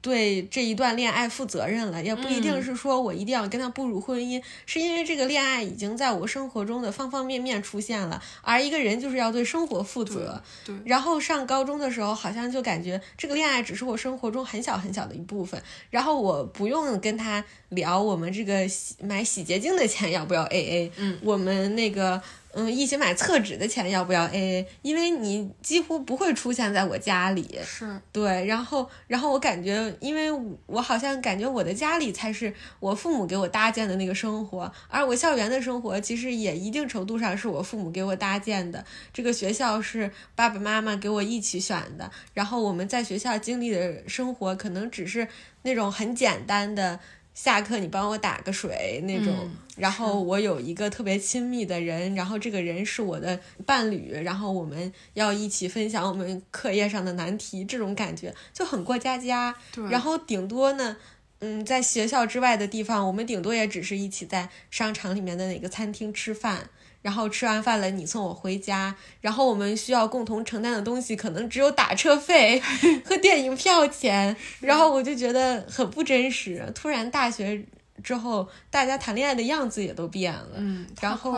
[0.00, 10.74] 对这一段恋爱负责任了，也不一定是说我一定要跟他步入婚姻，是因为这个恋爱已经在我生活中的方方面面出现了，而一个人就是要对生活负责，对。
[10.86, 22.22] 然后上高中的时候，好像就感觉这个恋爱只是我生活中很小很小的一部分，然后我不用跟他聊我们这个洗买洗洁精的钱要不要 A A，嗯，我们那个。
[22.56, 24.64] 嗯，一起买厕纸的钱要不要 AA？
[24.82, 28.46] 因为你几乎不会出现在我家里，是对。
[28.46, 30.30] 然后，然后我感觉，因为
[30.66, 38.84] 我好像感觉我的家里才是我父母给我搭建的那个生活，而我校园的生活其实也一定程度上是我父母给我搭建的。
[39.12, 45.26] 这个学校是爸爸妈妈给我一起选的，然后我们在学校经历的生活可能只是
[45.62, 47.00] 那种很简单的。
[47.34, 59.54] 下课你帮我打个水那种，然后我有一个特别亲密的人，然后这个人是我的伴侣，然后我们要一起分享我们课业上的难题，这种感觉就很过家家。
[59.90, 60.96] 然后顶多呢，
[61.40, 66.70] 嗯，在学校之外的地方，我们顶多也只是一起在商场里面的哪个餐厅吃饭，
[67.04, 72.58] 然后吃完饭了你送我回家，然后我们需要共同承担的东西可能只有打车费
[73.04, 76.66] 和电影票钱，然后我就觉得很不真实。
[76.74, 77.62] 突然大学
[78.02, 81.32] 之后，大家谈恋爱的样子也都变了，嗯，然后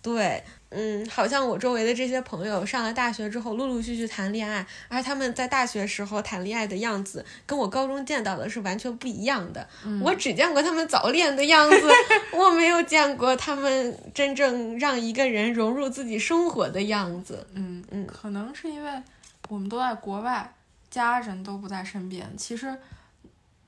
[0.00, 9.68] 对，嗯，好像我周围的这些朋友上了大学之后，陆陆续续谈恋爱，而他们在大学时候谈恋爱的样子，跟我高中见到的是完全不一样的。
[10.00, 11.90] 我只见过他们早恋的样子，
[12.32, 17.46] 我没有见过他们真正让一个人融入自己生活的样子。
[17.54, 19.02] 嗯嗯可能是因为
[19.48, 20.54] 我们都在国外，
[20.88, 22.32] 家人都不在身边。
[22.36, 22.72] 其实，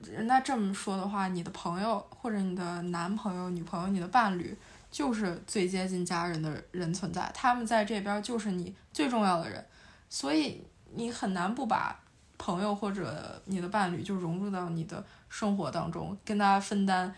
[0.09, 4.57] 人家这么说的话，你的朋友或者你的男朋友、女朋友、你的伴侣，
[4.93, 9.66] 就是最接近家人的人存在，他们在这边就是你最重要的人，
[10.11, 10.62] 所以
[10.95, 11.99] 你很难不把
[12.36, 17.12] 朋友或者你的伴侣就融入到你的生活当中，跟他分担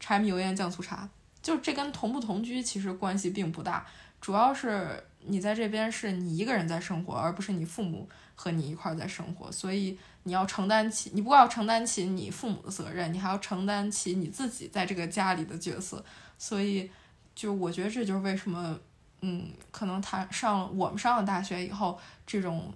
[0.00, 1.08] 柴米油盐酱醋茶。
[1.42, 3.86] 就这跟同不同居其实关系并不大，
[4.20, 16.02] 主要是你在这边是你一个人在生活，而不是你父母和你一块儿在生活，所以你要承担起，你不光要承担起你父母的责任，你还要承担起你自己在这个家里的角色。
[16.38, 16.90] 所以，
[17.40, 18.78] 就我觉得这就是为什么，
[19.22, 22.70] 嗯，可能他上我们上了大学以后，这种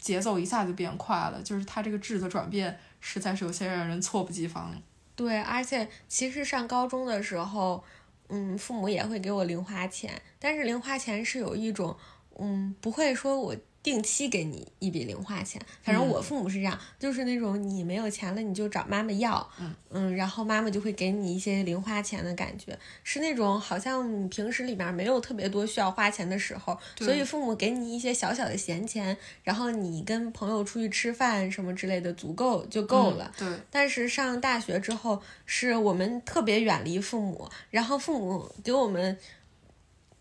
[0.00, 4.74] 节奏一下就变快了，就是他这个质的转变，实在是有些让人猝不及防。
[5.14, 7.84] 对，而且其实上高中的时候，
[8.30, 11.96] 嗯，父母也会给我零花钱，但是零花钱是有一种，
[12.40, 19.48] 嗯，不会说我定期给你一笔零花钱，反正我父母是这样，就是那种你没有钱了你就找妈妈要，
[19.90, 33.32] 嗯然后妈妈就会给你一些零花钱的感觉，是那种好像你平时里面没有特别多需要花钱的时候，所以父母给你一些小小的闲钱，然后你跟朋友出去吃饭什么之类的足够就够了。
[33.40, 33.50] 嗯。
[33.50, 39.16] 对，但是上大学之后，是我们特别远离父母，然后父母给我们，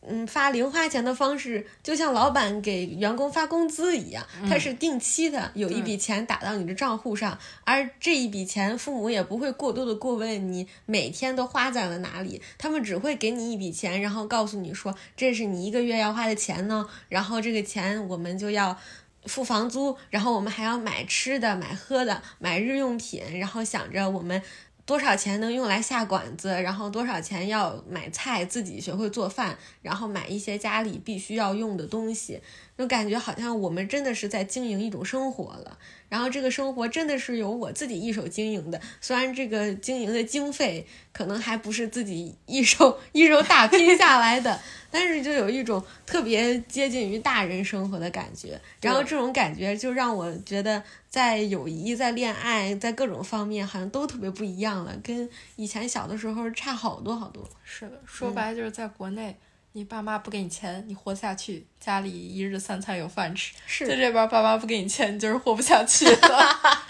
[0.01, 18.77] 嗯，发零花钱的方式，就像老板给员工发工资一样，它是定期的，有一笔钱打到你的账户上，而这一笔钱，父母也不会过多的过问你每天都花在了哪里，他们只会给你一笔钱，然后告诉你说这是你一个月要花的钱呢，然后这个钱我们就要。
[19.25, 24.41] 付房租，然后我们还要买吃的、买喝的、买日用品，然后想着我们
[24.89, 32.41] 多少钱能用来下馆子，然后多少钱要买菜，自己学会做饭，然后买一些家里必须要用的东西，
[32.79, 35.77] 就感觉好像我们真的是在经营一种生活了。
[36.07, 44.57] 然后这个生活真的是由我自己一手经营的，虽然这个经营的经费可能还不是自己一手一手打拼下来的，
[44.89, 48.59] 但是就有一种特别接近于大人生活的感觉。
[48.81, 57.47] 然后这种感觉就让我觉得，在友谊、在恋爱、在各种方面好像都特别不一样了，跟以前小的时候差好多好多。
[57.65, 59.35] 是的，说白了就是在国内，
[59.73, 63.53] 你爸妈不给你钱，你活得下去，家里一日三餐有饭吃。
[63.67, 66.83] 是在这边，爸妈不给你钱，你就是活不下去了。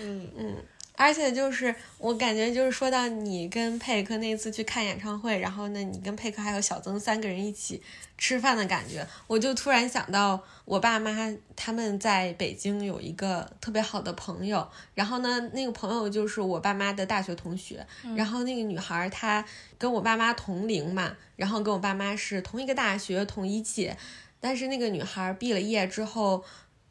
[0.96, 7.82] 而且就是我感觉就是说到你跟佩克那次去看演唱会，然后呢，你跟佩克还有小曾三个人一起
[8.16, 17.86] 吃饭的感觉，我就突然想到我爸妈他们在北京有一个特别好的朋友，然后呢，那个朋友就是我爸妈的大学同学，
[18.16, 19.44] 然后那个女孩她
[19.76, 23.96] 跟我爸妈同龄嘛，然后跟我爸妈是同一个大学同一届，
[24.40, 26.42] 但是那个女孩毕了业之后。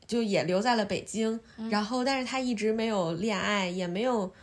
[0.08, 1.40] 就也留在了北京，
[1.70, 4.34] 然后但是他一直没有恋爱，也没有，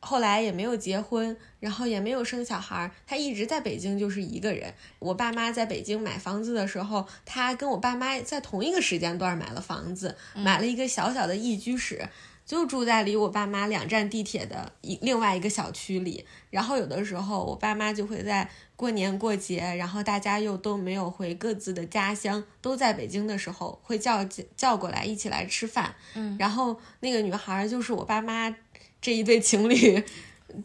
[0.00, 4.74] 后来也没有结婚，然后也没有生小孩儿，她一直在北京就是一个人。
[4.98, 12.08] 我爸妈在北京买房子的时候，他跟我爸妈在同一个时间段买了房子，买了一个小小的一居室。
[12.44, 24.24] 就住在离我爸妈两站地铁的一另外一个小区里，然后有的时候我爸妈就会在过年过节，然后大家又都没有回各自的家乡，都在北京的时候，会叫
[24.56, 25.94] 叫过来一起来吃饭。
[26.14, 28.54] 嗯，然后那个女孩就是我爸妈
[29.00, 30.02] 这一对情侣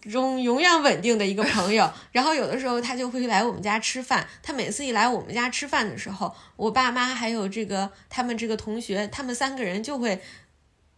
[0.01, 1.89] 中永远稳定的一个朋友。
[2.11, 10.19] 然后有的时候她就会来我们家吃饭，她每次一来我们家吃饭的时候，我爸妈还有这个他们这个同学，他们三个人就会。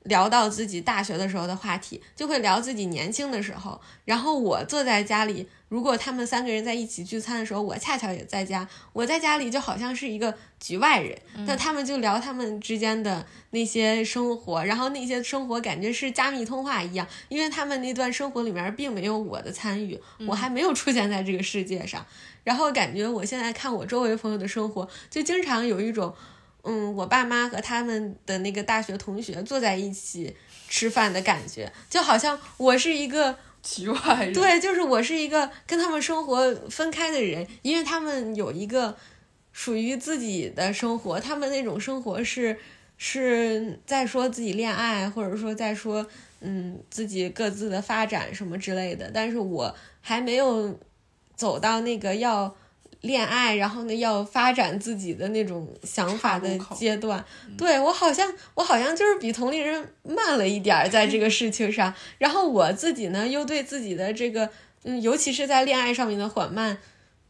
[0.03, 3.79] 聊到自己大学的时候的话题，就会聊自己年轻的时候。
[4.05, 11.19] 然后我坐在家里，如果他们三个人在一起聚餐的时候，我恰巧也在家，我在家里就好像是一个局外人。
[11.45, 22.05] 那他们就聊他们之间的那些生活，然后那些生活感觉是加密通话一样，因为他们那段生活里面并没有我的参与，我还没有出现在这个世界上。
[22.45, 26.15] 然后感觉我现在看我周围朋友的生活，就经常有一种。
[26.69, 30.35] 嗯，我爸妈和他们的那个大学同学坐在一起
[30.67, 34.33] 吃饭的感觉，就好像我是一个 局外人。
[34.33, 38.95] 对，就是我是一个跟他们生活分开的人，因为他们有一个
[39.51, 42.55] 属于自己的生活，他们那种生活是
[42.97, 46.05] 是在说自己恋爱，或者说在说
[46.41, 50.79] 嗯自己各自的发展什么之类的，但是我还没有
[51.35, 52.55] 走到那个要。
[53.01, 57.23] 恋爱，然后呢，要发展自己的那种想法的阶段，
[57.57, 64.49] 对我好像我好像就是比同龄人慢了一点儿在这个事情上，然后我自己呢又对自己的这个，
[64.83, 66.77] 嗯，尤其是在恋爱上面的缓慢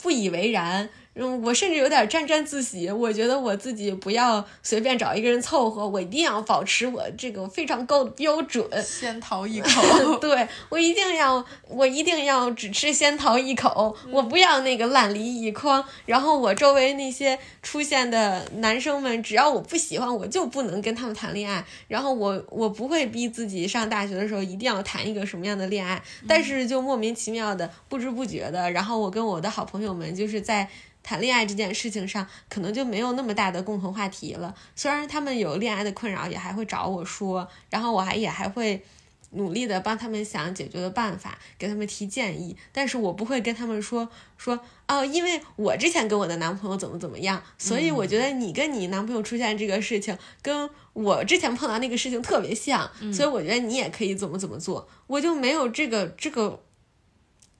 [0.02, 0.90] 不以为然。
[1.16, 2.90] 嗯，我甚至有点沾沾自喜。
[2.90, 8.66] 我觉得我自己不要随便找一个人凑合，我一定要保持我这个非常高的标准。
[8.82, 15.84] 仙桃一 口，对我一定要，我一定要只吃仙桃一口，我不要那个烂梨一筐。
[16.06, 21.66] 然后我周围那些出现的男生们，只要我不喜欢，我就不能跟他们谈恋爱。
[21.90, 30.70] 然后我我不会逼自己上大学的时候一定要谈一个什么样的恋爱，但是就莫名其妙的、不知不觉的，然后我跟我的好朋友们就是在。
[31.02, 34.54] 谈恋爱这件事情上，可能就没有那么大的共同话题了。
[34.76, 38.84] 虽然他们有恋爱的困扰，也还会找我说，然后我还也还会
[39.32, 42.56] 努力的帮他们想解决的办法，给他们提建议。
[42.72, 54.88] 但是我不会跟他们说说哦，因为我之前跟我的男朋友怎么怎么样，所以我觉得你跟你男朋友出现这个事情，跟我之前碰到那个事情特别像，所以我觉得你也可以怎么怎么做。
[55.08, 56.62] 我就没有这个这个。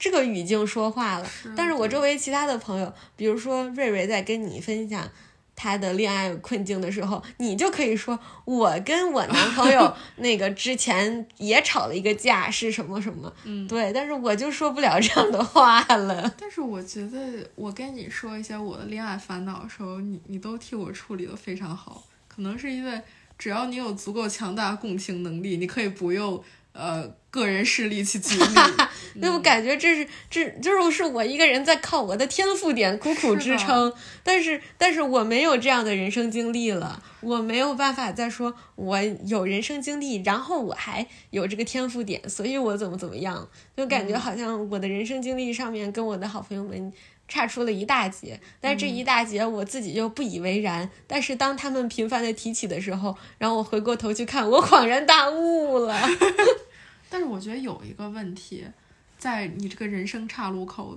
[0.00, 5.06] 这个语境说话了，但是我周围其他的朋友，比如说瑞瑞在跟你分享
[5.54, 16.34] 他的恋爱困境的时候，你就可以说，我跟我男朋友 那个之前也吵了一个架，是什么什么，嗯，对，但是我就说不了这样的话了。
[16.38, 22.98] 但是我觉得我跟你说一些我的恋爱烦恼的时候，你你都替我处理的非常好，可能是因为
[23.36, 26.42] 只要你有足够强大共情能力，你可以不用。
[26.72, 28.44] 呃，个人势力去经历，
[29.20, 33.92] 那我感觉这是这就是我一个人在靠我的天赋点苦苦支撑，
[34.24, 46.92] 但是但是我没有这样的人生经历了，我没有办法再说我有人生经历，然后我还有这个天赋点，所以我怎么怎么样，就感觉好像我的人生经历上面跟我的好朋友们
[47.28, 55.96] 差出了一大截，但是这一大截我自己又不以为然，但是当他们频繁的提起的时候，然后我回过头去看，我恍然大悟了。
[57.10, 58.64] 但是我觉得有一个问题，
[59.18, 60.96] 在你这个人生岔路口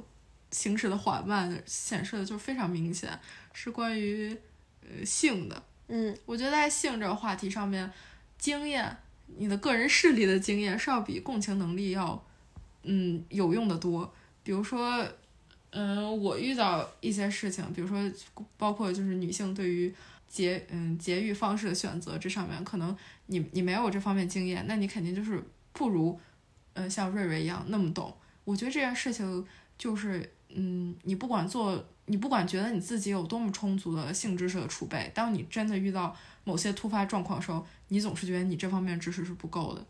[0.51, 3.19] 行驶的缓慢，显示的就非常明显，
[3.51, 4.37] 是关于
[4.81, 5.63] 呃性的。
[5.87, 7.91] 嗯，我觉得在性这个话题上面，
[8.37, 8.95] 经验，
[9.37, 12.23] 你的个人势力的经验是要比共情能力要
[12.83, 14.13] 嗯有用的多。
[14.43, 15.03] 比如说，
[15.71, 17.99] 嗯，我遇到一些事情，比如说
[18.55, 19.91] 包括就是女性对于
[20.27, 22.95] 节嗯节育方式的选择这上面，可能
[23.25, 25.43] 你你没有这方面经验，那你肯定就是。
[25.73, 26.17] 不如，
[26.73, 28.15] 呃，像瑞瑞一样那么懂。
[28.45, 29.45] 我觉得这件事情
[29.77, 39.83] 就是，嗯，你不管做，你不管觉得你自己有多么充足的性知识的储备，当你真的遇到某些突发状况的时候，你总是觉得你这方面知识是不够的。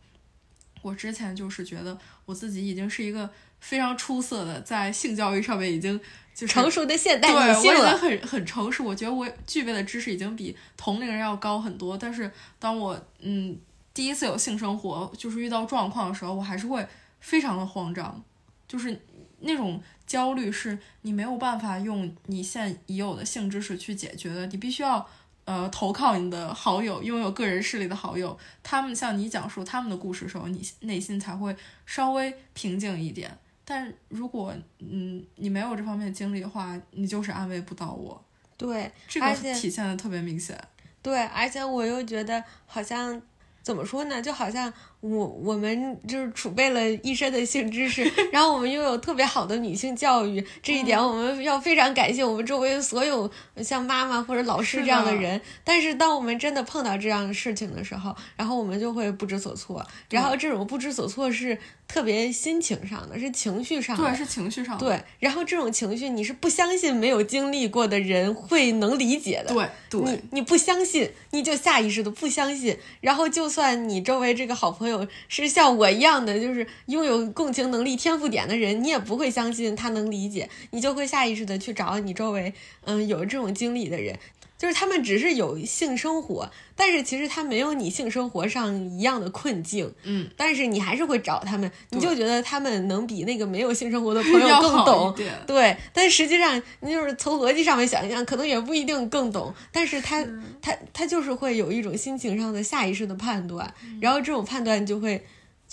[0.82, 3.30] 我之前就是觉得我自己已经是一个
[3.60, 6.00] 非常出色的，在性教育上面已经
[6.36, 7.80] 就是成熟的现代女性了。
[7.80, 11.98] 我已经很很成熟，我觉得我具备的知识已经比同龄人要高很多。
[11.98, 13.58] 但是当我，嗯。
[13.94, 16.86] 第一次有性生活，就是遇到状况的时候，我还是会
[17.20, 18.24] 非常的慌张，
[18.68, 19.00] 就是
[19.42, 25.08] 那种焦虑，是你没有办法用你现已有的性知识去解决的，你必须要
[25.46, 33.38] 呃投靠你的好友，拥有个人势力的好友，他们向你讲述他们的故事的时候，你内心才会稍微平静一点。
[33.64, 38.20] 但如果嗯你没有这方面经历的话，你就是安慰不到我。
[38.58, 40.60] 对，这个体现的特别明显。
[41.04, 43.22] 对，而且我又觉得好像。
[43.64, 44.22] 怎么说呢？
[44.22, 44.72] 就好像
[45.04, 53.30] 我我们就是储备了一身的性知识， 然后我们拥有特别好的女性教育，这一点我们要非常感谢我们周围所有
[53.62, 55.40] 像妈妈或者老师这样的人。
[55.64, 59.86] 但是当我们真的碰到这样的事情的时候，然后我们就会不知所措。
[60.10, 64.86] 然后这种不知所措是特别心情上的，是情绪上的，对，是情绪上的。
[64.86, 69.54] 对，然后这种情绪你是不相信没有经历过的人会能理解的。
[69.54, 73.44] 对，对，你你不相信，你就下意识的不相信，然后就。
[73.54, 74.93] 算你周围这个好朋友
[75.28, 82.54] 是像我一样的，就是拥有共情能力、天赋点的人，你也不会相信他能理解，你就会下意识的去找你周围，
[82.86, 84.18] 嗯，有这种经历的人。
[84.64, 89.94] 就是他们只是有性生活，但是其实他没有你性生活上一样的困境。
[90.04, 95.14] 嗯，但是你还是会找他们，你就觉得他们能比那个没有性生活的朋友更懂。
[95.46, 99.54] 对，但实际上你就是从逻辑上面想一想，可能也不一定更懂。
[99.70, 100.26] 但是他
[100.62, 105.22] 他他就是会有一种心情上的下意识的判断，然后这种判断就会。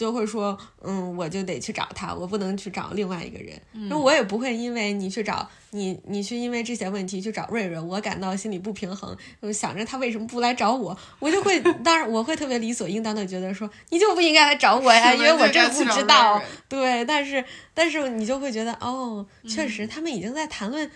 [0.00, 3.60] 就会说，嗯，我就得去找他，我不能去找另外一个人。
[3.90, 9.14] 那我也不会因为你去找你，你去因为这些问题去找瑞瑞，我感到心里不平衡，
[9.52, 16.40] 想着他为什么不来找我，我就会，当然我会特别理所应当的觉得说，你就不应该来找我呀，因为我真不知道。
[16.66, 17.44] 对，但是
[17.74, 20.90] 但是你就会觉得，哦，确实他们已经在谈论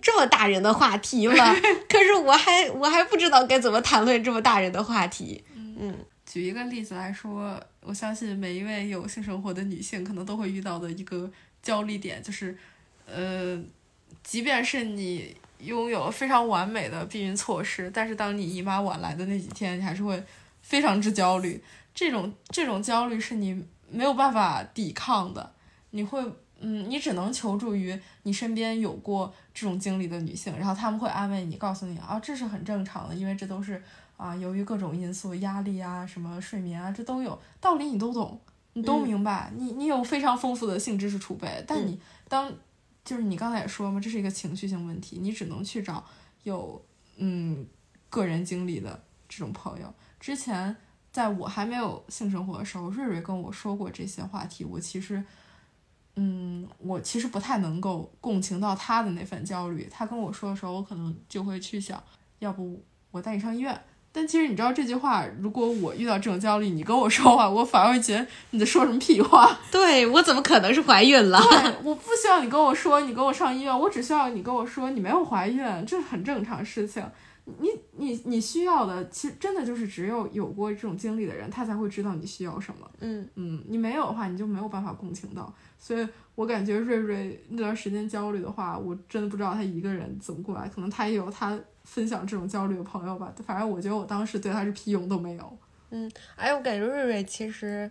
[0.00, 1.56] 这么大人的话题了，
[1.90, 5.42] 可是我还我还不知道该怎么谈论这么大人的话题。
[5.56, 5.92] 嗯。
[6.26, 11.30] 举一个例子来说，我相信每一位有性生活的女性可能都会遇到的一个
[11.62, 12.56] 焦虑点，就是，
[13.06, 13.62] 呃，
[14.22, 20.22] 即便是你拥有非常完美的避孕措施，但是当你姨妈晚来的那几天，你还是会
[20.62, 21.62] 非常之焦虑。
[21.94, 25.52] 这种这种焦虑是你没有办法抵抗的，
[25.90, 26.24] 你会，
[26.60, 33.82] 嗯，你只能求助于你身边有过这种经历的女性，然后他们会安慰你，告诉你啊，这是很正常的，因为这都是。
[34.16, 38.40] 啊，由于各种因素，压力啊，什么睡眠啊，这都有道理，你都懂，
[38.74, 41.64] 你都明白，你你有非常丰富的性知识储备。
[41.66, 42.52] 但你当
[43.04, 46.04] 就是你刚才也说嘛，这是一个情绪性问题，你只能去找
[46.44, 46.80] 有
[47.16, 47.66] 嗯
[48.08, 49.92] 个人经历的这种朋友。
[50.20, 50.74] 之前
[51.12, 55.22] 在我还没有性生活的时候，瑞瑞跟我说过这些话题，我其实
[56.14, 59.88] 嗯，我其实不太能够共情到他的那份焦虑。
[59.90, 62.02] 他跟我说的时候，我可能就会去想，
[62.38, 63.78] 要不我带你上医院。
[64.16, 69.58] 但其实你知道这句话，如果我遇到这种焦虑，你跟我说话，我反而会觉得你在说什么屁话。
[69.72, 71.40] 对我怎么可能是怀孕了？
[71.42, 77.04] 对， 我不需要你跟我说你跟我上医院，我只需要你跟我说你没有怀孕，这是很正常事情。
[77.58, 82.88] 你你你需要的，其实真的就是只有有过这种经历的人，他才会知道你需要什么。
[83.00, 85.52] 嗯嗯，你没有的话，你就没有办法共情到。
[85.78, 91.58] 所以我感觉瑞瑞那段时间焦虑的话，我真的不知道他一个人怎么过来，可能他也有他。
[91.84, 95.58] 分享这种焦虑的朋友吧，反正我觉得我当时对他是屁用都没有。
[95.90, 97.90] 嗯，哎，我感觉瑞瑞其实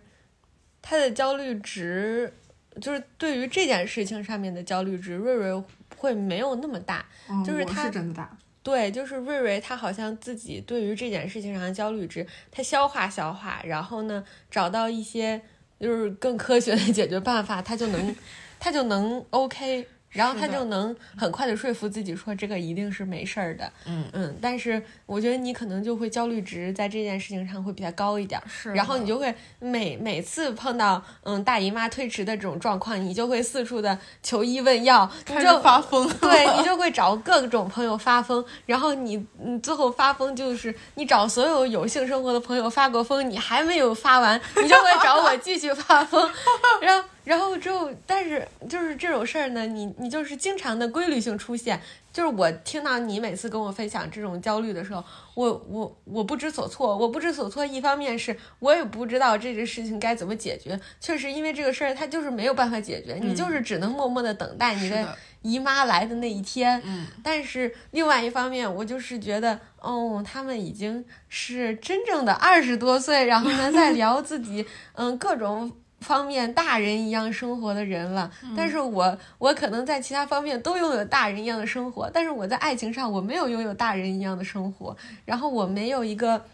[0.82, 2.34] 他的焦虑值，
[2.80, 5.62] 就是对于这件事情上面的焦虑值，瑞瑞
[5.96, 7.06] 会没有那么大。
[7.46, 8.36] 就是他是真的大。
[8.64, 15.40] 对，就是瑞瑞他好像自己对于这件事情上的焦虑值，他消化消化，然后呢找到一些
[15.84, 18.16] 就是更科学的解决办法，他就能
[18.58, 19.86] 他就能 OK。
[20.14, 24.34] 然后他就能很快的说服自己说这个一定是没事儿的，嗯嗯。
[24.40, 28.72] 但是我觉得你可能就会焦虑值在这件事情上会比较高一点，是。
[28.72, 38.44] 然后你就会每每次碰到嗯大姨妈推迟的这种状况，你就会四处的求医问药，你就发疯， 对你 就会找各种朋友发疯。
[38.66, 46.30] 然后你你最后发疯就是你找所有有性生活的朋友发过疯，你还没有发完，你就会找我继续发疯，
[46.80, 47.08] 然后。
[47.24, 51.80] 然后之后，但是就是这种事儿呢，你你就是经常的规律性出现。
[52.12, 55.02] 就是我听到你每次跟我分享这种焦虑的时候，
[55.34, 56.96] 我我我不知所措。
[56.96, 60.78] 我不知所措，一方面是我也不知道这个事情该怎么解决。
[61.00, 66.80] 确实，因为这个事儿它就是没有办法解决，你就是只能默默的等待你的姨妈来的那一天。
[66.84, 67.04] 嗯。
[67.20, 75.72] 但是另外一方面，我就是觉得，哦，他们已经是真正的二十多岁，然后呢，在聊自己嗯各种。
[76.04, 86.44] 方面大人一样生活的人了，但是我我可能在其他方面都拥有大人一样的生活，但是我在爱情上我没有拥有大人一样的生活，然后我没有一个。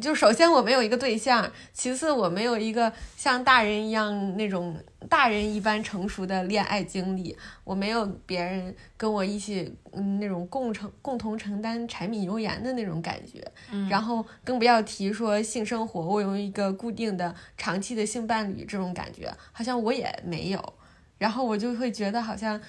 [0.00, 4.76] 就首先我没有一个对象，其次我没有一个像大人一样那种
[5.08, 13.42] 大人一般成熟的恋爱经历，我没有别人跟我一起嗯那种共承共同承担柴米油盐的那种感觉，
[13.88, 20.74] 然后更不要提说性生活，我有一个固定的长期的性伴侣这种感觉，好像我也没有，
[21.18, 22.60] 然后我就会觉得好像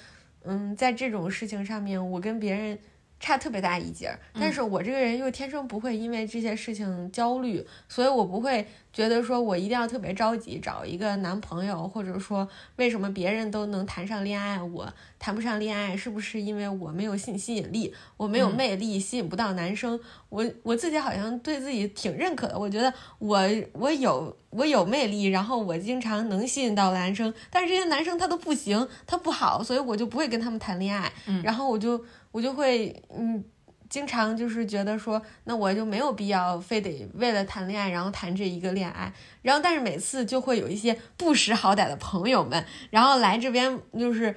[0.44, 2.78] 嗯在这种事情上面，我跟别人。
[3.20, 19.98] 差特别大一截儿，但是我这个人又天生不会因为这些事情焦虑，所以我不会觉得说我一定要特别着急找一个男朋友，或者说为什么别人都能谈上恋爱，我谈不上恋爱，是不是因为我没有性吸引力，我没有魅力，吸引不到男生？
[20.28, 23.40] 我我自己好像对自己挺认可的，我觉得我
[23.72, 31.12] 我有我有魅力，然后我经常能吸引到男生，但是这些男生他都不行，他不好，所以我就不会跟他们谈恋爱，
[31.42, 32.04] 然后我就。
[32.30, 33.42] 我就会嗯，
[33.88, 39.12] 经常就是觉得说，那我就没有必要非得为了谈恋爱，然后谈这一个恋爱。
[39.42, 44.36] 然后，但是每次就会有一些不识好歹的朋友们，然后来这边就是，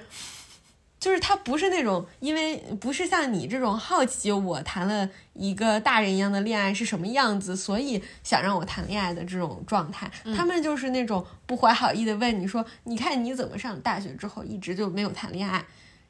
[0.98, 10.10] 就是他不是那种，因为不是像你这种好奇我谈了一个大人一样的恋爱是什么样子，所以想让我谈恋爱的这种状态。
[10.34, 15.62] 他们就是那种不怀好意的问你说，你看你怎么上大学之后一直就没有谈恋爱？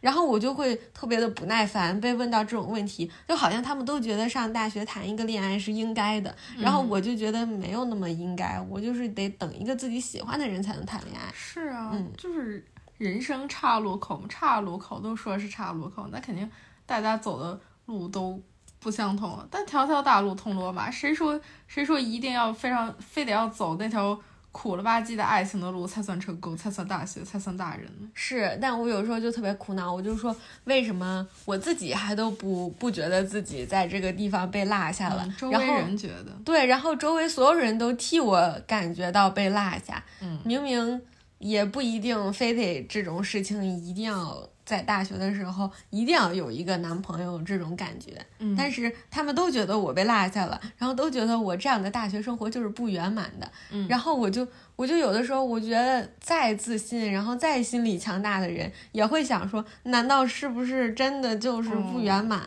[0.02, 11.30] 然后我就会特别的不耐烦，被问到这种问题，就好像他们都觉得上大学谈一个恋爱是应该的，然后我就觉得没有那么应该，我就是得等一个自己喜欢的人才能谈恋爱。
[11.32, 12.66] 是啊，嗯就是
[12.98, 16.50] 人生岔路口嘛，岔路口都说是岔路口，那肯定
[16.84, 18.42] 大家走的路都
[18.80, 19.46] 不相同啊。
[19.50, 24.20] 但条条大路通罗马，谁说谁说一定要非常非得要走那条
[24.52, 27.90] 苦了吧唧的爱情的路才算成功，才算大学，才算大人？
[28.12, 41.00] 是，但我有时候就特别苦恼，我就说为什么我自己还都不不觉得自己在这个地方被落下了，嗯周围然后人觉得，对，然后周围所有人都替我感觉到被落下，嗯，明明
[41.38, 48.54] 也不一定非得这种事情一定要在大学的时候一定要有一个男朋友这种感觉，嗯。
[48.56, 53.86] 但是他们都觉得我被落下了，然后都觉得我这样的大学生活就是不圆满的，嗯。
[53.88, 62.40] 然后我就我就有的时候我觉得再自信，然后再心理强大的人也会想说，难道是不是真的就是不圆满？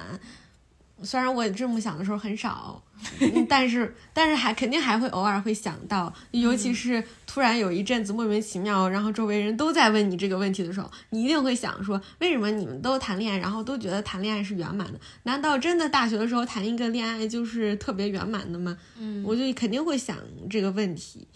[1.04, 2.82] 虽然我这么想的时候很少，
[3.20, 15.00] 嗯 但是但是还肯定还会偶尔会想到，尤其是突然有一阵子莫名其妙，然后周围人都在问你这个问题的时候，你一定会想说，为什么你们都谈恋爱，然后都觉得谈恋爱是圆满的？
[15.24, 18.78] 难道真的大学的时候谈一个恋爱就是特别圆满的吗？
[18.98, 20.18] 嗯，我就肯定会想
[20.50, 21.28] 这个问题。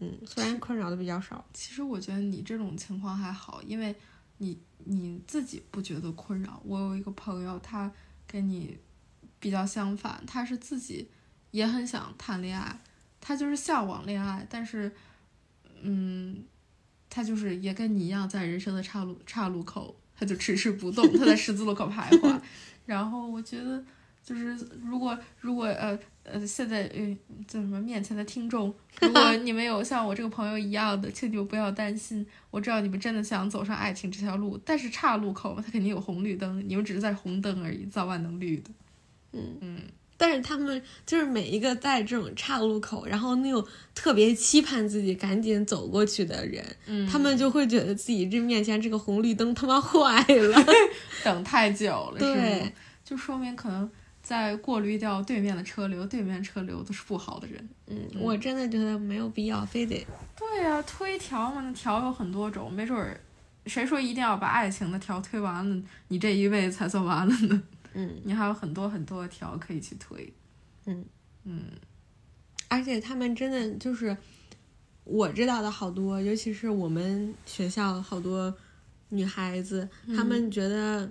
[0.00, 1.44] 嗯，虽然困扰的比较少。
[1.54, 3.94] 其实我觉得你这种情况还好，因为
[4.38, 6.60] 你你自己不觉得困扰。
[6.64, 7.90] 我有一个朋友，他
[8.26, 8.76] 跟你
[9.44, 11.06] 比较相反，他是自己
[11.50, 12.80] 也很想谈恋爱，
[13.20, 14.90] 他就是向往恋爱，但是，
[15.82, 16.42] 嗯，
[17.10, 22.40] 他就是也跟你一样，在人生的岔路岔路口，他就迟迟不动，他在十字路口徘徊。
[22.86, 23.84] 然后我觉得，
[24.24, 27.14] 就是如果如果呃呃，现在呃
[27.46, 32.26] 叫什么面前的听众，如果 你们有像我这个朋友一样的，请你们不要担心。
[32.50, 38.70] 我知道你们真的想走上爱情这条路，但是岔路口嘛，它肯定有红绿灯，你们只是在红灯而已，早晚能绿的。
[39.34, 39.58] 嗯。
[39.60, 39.80] 嗯，
[40.16, 47.06] 但是他们就是每一个在这种岔路口，然后那种特别期盼自己赶紧走过去的人，嗯。
[47.06, 50.64] 他们就会觉得自己这面前这个红绿灯他妈坏了。
[51.22, 52.72] 等太久了， 对，
[53.04, 53.90] 就说明可能
[54.22, 57.68] 在过滤掉对面的车流，对面车流都是不好的人。
[57.86, 60.06] 嗯，我真的觉得没有必要非得。
[60.38, 63.20] 对呀、推条嘛，那条有很多种，没准儿，
[63.66, 67.62] 谁说一定要把爱情的条推完了，你这一辈子才算完了呢？
[67.94, 68.20] 嗯。
[68.24, 70.32] 你还有很多很多条可以去推。
[70.84, 71.04] 嗯。
[71.44, 71.62] 嗯。
[72.68, 74.16] 而且他们真的就是
[75.04, 78.54] 我知道的好多，尤其是我们学校好多
[79.10, 81.10] 女孩子，她们觉得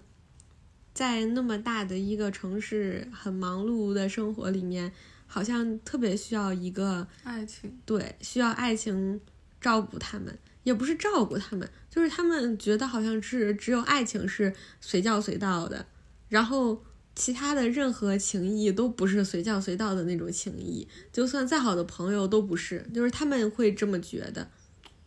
[0.94, 4.92] 在那么大的一个城市很忙碌的生活里面，
[5.26, 9.22] 好像特别需要一个爱情，对需要爱情
[9.62, 15.86] 照顾他们，也不是照顾他们，就是他们觉得好像是只有爱情是随叫随到的，
[16.34, 16.82] 然后。
[17.16, 24.42] 其他的任何情谊都不是随叫随到的那种情谊，就算再好的朋友都不是，就是他们会这么觉得。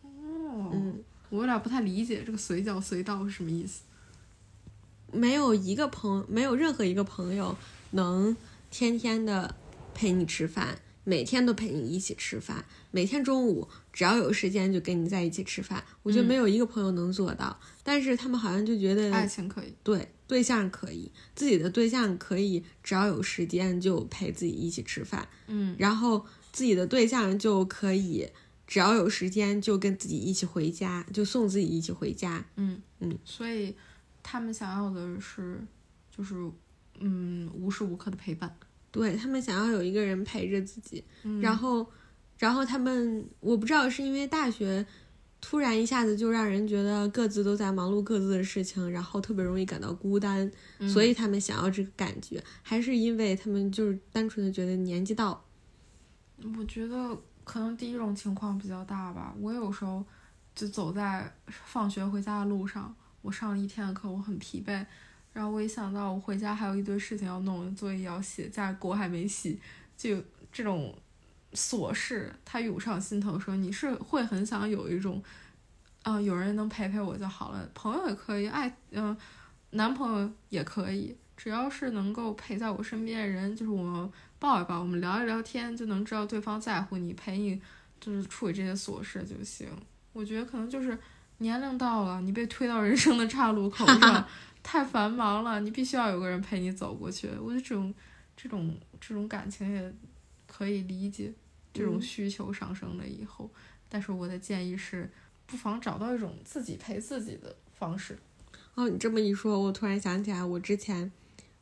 [0.03, 3.81] 哦，嗯，我有点不太理解这个随叫随到是什么意思。
[5.11, 7.57] 没有一个朋，没有任何一个朋友
[7.91, 8.33] 能
[8.71, 9.53] 天天的
[9.93, 15.81] 陪你吃饭，每天都陪你一起吃饭，每天中午只要有时间就跟你在一起吃饭。
[16.03, 25.25] 我觉得嗯没有一个朋友能做到，但是他们好像就觉得爱情可以，对对象可以，自己的对象可以，只要有时间就陪自己一起吃饭。
[25.47, 28.27] 嗯然后自己的对象就可以，
[28.67, 32.45] 只要有时间就跟自己一起回家，就送自己一起回家。
[32.57, 33.73] 嗯嗯，所以
[34.21, 35.57] 他们想要的是，
[36.11, 36.35] 就是
[36.99, 38.53] 嗯无时无刻的陪伴。
[38.97, 41.85] 对他们想要有一个人陪着自己，嗯然后，
[42.37, 44.85] 然后他们我不知道是因为大学
[45.39, 55.45] 突然一下子就让人觉得各自都在忙碌各自的事情，然后特别容易感到孤单，嗯所以他们想要这个感觉，还是因为他们就是单纯的觉得年纪到，
[56.57, 59.33] 我觉得可能第一种情况比较大吧。
[59.39, 60.03] 我有时候
[60.55, 64.85] 就走在放学回家的路上，我上了一天的课，我很疲惫，
[65.37, 69.59] 然后我一想到我回家还有一堆事情要弄，作业要写，家里锅还没洗，
[69.95, 70.19] 就
[70.51, 70.97] 这种
[71.53, 75.21] 琐事，他涌上心头的时候，你是会很想有一种，
[76.01, 79.15] 啊、有人能陪陪我就好了，朋友也可以，爱，嗯、
[79.69, 87.61] 男朋友也可以，只要是能够陪在我身边的人，就是我们抱一抱，我们聊一聊天，就能知道对方在乎你，陪你
[88.01, 89.67] 就是处理这些琐事就行。
[90.13, 90.97] 我觉得可能就是
[91.37, 94.27] 年龄到了，你被推到人生的岔路口上，
[94.67, 97.29] 太繁忙了，你必须要有个人陪你走过去。
[97.41, 97.93] 我觉得这种
[98.35, 99.93] 这种这种感情也
[100.45, 101.33] 可以理解，
[101.73, 103.49] 这种嗯需求上升了以后，
[103.87, 105.09] 但是我的建议是，
[105.45, 108.19] 不妨找到一种自己陪自己的方式。
[108.75, 111.09] 哦，你这么一说，我突然想起来，我之前，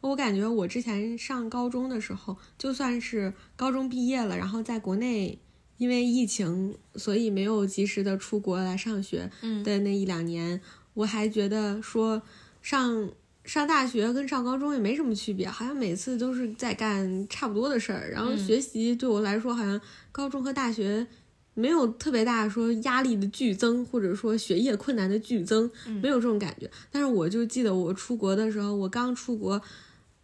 [0.02, 5.38] 我感觉我之前上高中的时候，就算是高中毕业了，然后在国内
[5.78, 9.30] 因为疫情，所以没有及时的出国来上学
[9.64, 10.60] 的那一两年，
[10.96, 12.24] 我还觉得说
[12.66, 13.12] 上。
[13.48, 18.10] 上大学跟上高中也没什么区别，好像每次都是在干差不多的事儿。
[18.10, 19.80] 然后学习对我来说，好像
[20.12, 21.06] 高中和大学
[21.54, 25.70] 没有特别大说压力的剧增，或者说学业困难的剧增，
[26.02, 26.68] 没有这种感觉。
[26.90, 29.62] 但是我就记得我出国的时候，我刚出国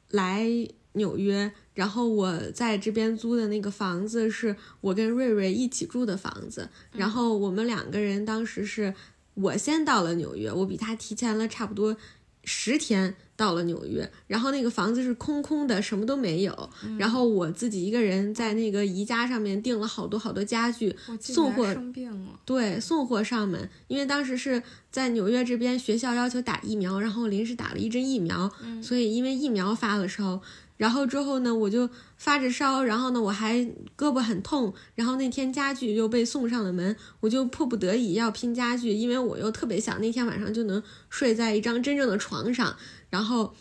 [0.10, 0.50] 来
[0.94, 8.96] 纽约，然后我在这边租的那个房子是我跟瑞瑞一起住的房子，然后我们两个人当时是
[9.36, 11.96] 我先到了纽约，我比他提前了差不多。
[12.44, 16.70] 十天到了纽约，然后那个房子是空空的，什么都没有。
[17.00, 21.66] 然后我自己一个人在那个宜家上面订了好多好多家具，送货。
[21.74, 22.40] 生病了。
[22.46, 23.68] 对，送货上门。
[23.88, 24.62] 因为当时是
[24.92, 28.52] 在纽约这边，学校要求打疫苗，然后临时打了一针疫苗，
[28.84, 30.40] 所以因为疫苗发了烧。
[30.78, 31.88] 然后之后呢，我就
[32.18, 33.60] 发着烧，然后呢，我还
[33.96, 40.82] 胳膊很痛，然后那天家具又被送上了门，我就迫不得已要拼家具，因为我又特别想那天晚上就能
[41.12, 42.76] 睡在一张真正的床上，
[43.12, 43.54] 然后。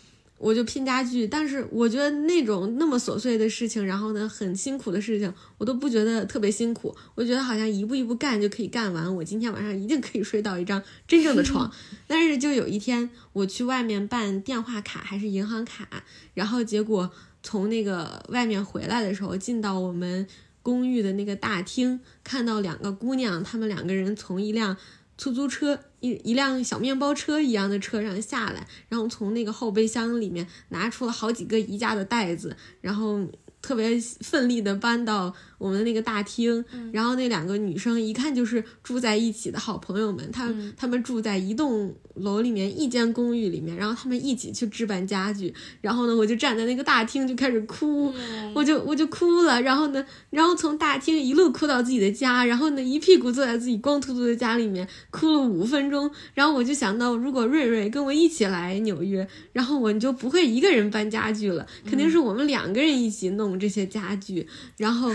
[0.43, 6.97] 我就拼家具，但是我觉得那种那么琐碎的事情，然后呢很辛苦的事情，我都不觉得特别辛苦。
[7.15, 11.71] 我觉得好像一步一步干就可以干完，我今天晚上一定可以睡到一张真正的床。
[12.09, 15.87] 但是就有一天我去外面办电话卡还是银行卡，
[16.33, 17.11] 然后结果
[17.43, 20.27] 从那个外面回来的时候，进到我们
[20.63, 24.79] 公寓的那个大厅，看到两个姑娘，她们两个人从一辆。
[25.21, 33.21] 出租车一一辆小面包车一样的车上下来，然后从那个后备箱里面拿出了好几个宜家的袋子，然后
[33.61, 35.35] 特别奋力的搬到。
[35.61, 48.11] 我们的那个大厅，然后那两个女生一看就是住在一起的好朋友们，她她们住在一栋楼里面一间公寓里面，然后她们一起去置办家具，然后呢，我就站在那个大厅就开始哭，
[48.55, 65.11] 我就我就哭了，然后呢，然后从大厅一路哭到自己的家，然后呢，一屁股坐在自己光秃秃的家里面哭了五分钟，然后我就想到，如果瑞瑞跟我一起来纽约，然后我就不会一个人搬家具了，肯定是我们两个人一起弄这些家具，然后。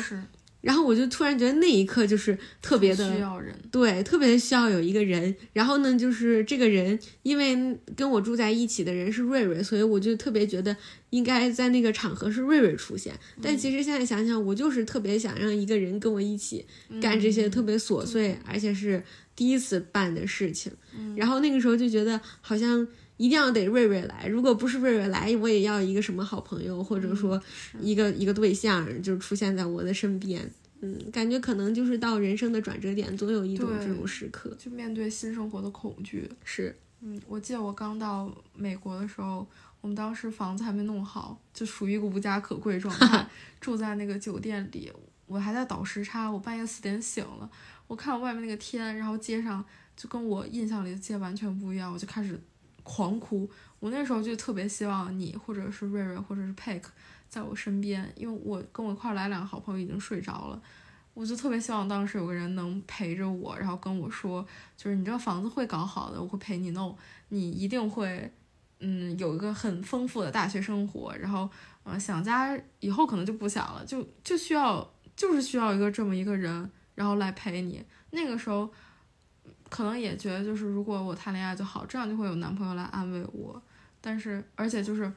[0.65, 5.35] 然后我就突然觉得那一刻就是特别的需要人，对，特别需要有一个人。
[5.53, 10.75] 然后呢，就是这个人，因为跟我住在一起的人是瑞瑞，所以我就特别觉得
[11.11, 13.13] 应该在那个场合是瑞瑞出现。
[13.43, 16.65] 但其实现在想想，我就是特别想让一个人跟我一起
[16.99, 19.03] 干这些特别琐碎，而且是
[19.35, 20.71] 第一次办的事情。
[21.15, 22.87] 然后那个时候就觉得好像。
[23.17, 27.41] 一定要得瑞瑞来，如果不是瑞瑞来，我也要一个什么好朋友，或者说
[27.79, 30.49] 一个一个对象，就出现在我的身边。
[30.81, 36.29] 嗯，感觉可能就是到人生的转折点，总有一种这种时刻，就面对新生活的恐惧。
[36.43, 39.47] 是，嗯，我记得我刚到美国的时候，
[39.79, 43.25] 我们当时房子还没弄好，就属于一个无家可归状态，
[43.61, 44.91] 住在那个酒店里。
[45.27, 47.49] 我还在倒时差，我半夜四点醒了，
[47.87, 49.63] 我看外面那个天，然后街上
[49.95, 52.37] 就跟我印象里的街完全不一样，我就开始。
[52.85, 53.49] 狂哭，
[53.79, 56.91] 我那时候就特别希望你或者是瑞瑞或者是佩克
[57.27, 60.61] 在我身边，因为我跟我一块来两个好朋友已经睡着了，
[61.15, 64.45] 我就特别希望当时有个人能陪着我，然后跟我说，
[64.77, 66.95] 就是你这个房子会搞好的，我会陪你弄，
[67.29, 68.31] 你一定会，
[68.79, 71.49] 嗯，有一个很丰富的大学生活，然后，
[71.83, 78.71] 呃，想家以后可能就不想了，就就需要就是需要一个这么一个人，然后来陪你，那个时候。
[79.69, 83.61] 可能也觉得就是如果我谈恋爱就好，这样就会有男朋友来安慰我。
[83.99, 85.11] 但是而且就是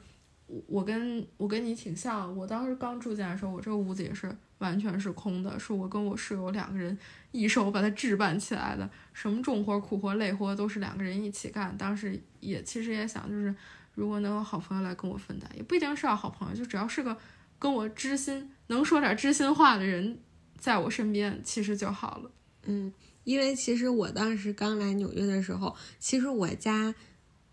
[0.47, 6.97] 我我跟我跟你挺像，我当时刚住进来的时候，我这个屋子也是完全是空的，是我跟我室友两个人
[7.31, 11.77] 一手把它置办起来的，什么重活、苦活、累活都是两个人一起干。
[11.77, 13.53] 当时也其实也想，就是
[13.93, 17.15] 如果能有好朋友来跟我分担，也不一定是要好朋友，就只要是个
[17.59, 20.17] 跟我知心、能说点知心话的人
[20.57, 22.31] 在我身边，其实就好了。
[22.65, 22.91] 嗯。
[23.29, 26.95] 因为其实我当时刚来纽约的时候，其实我家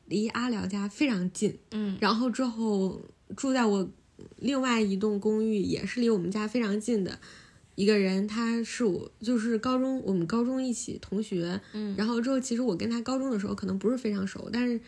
[0.07, 3.03] 离阿辽家非常近，嗯，然后之后
[3.36, 3.86] 住在我
[4.39, 7.19] 另外一栋公寓，也是离我们家非常近的
[7.74, 14.81] 一个人，他是我就是高中我们高中一起同学，嗯，然后之后其实我跟他高中的时候可能不是非常熟，但是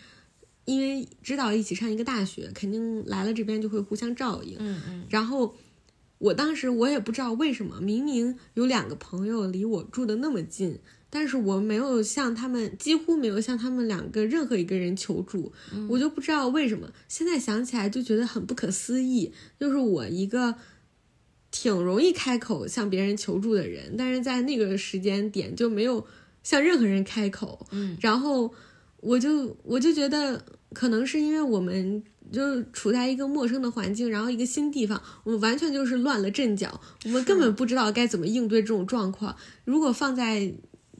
[0.64, 5.54] 因为知道一起上一个大学，肯定来了这边就会互相照应，嗯嗯，然后。
[6.18, 10.78] 我当时我也不知道为什么，明明有两个朋友离我住的那么近，
[11.08, 15.52] 但是我没有向他们，几乎没有向他们两个任何一个人求助，
[15.88, 16.90] 我就不知道为什么。
[17.06, 20.56] 现在想起来就觉得很不可思议，就是我一个
[21.50, 26.06] 挺容易开口向别人求助的人，但是在那个时间点就没有
[26.42, 27.66] 向任何人开口。
[27.70, 28.52] 嗯，然后
[29.00, 39.34] 我就我就觉得可能是因为我们就处在一个陌生的环境，然后一个新地方，我们完全就是乱了阵脚，我们根本不知道该怎么应对这种状况。
[39.64, 40.52] 如果放在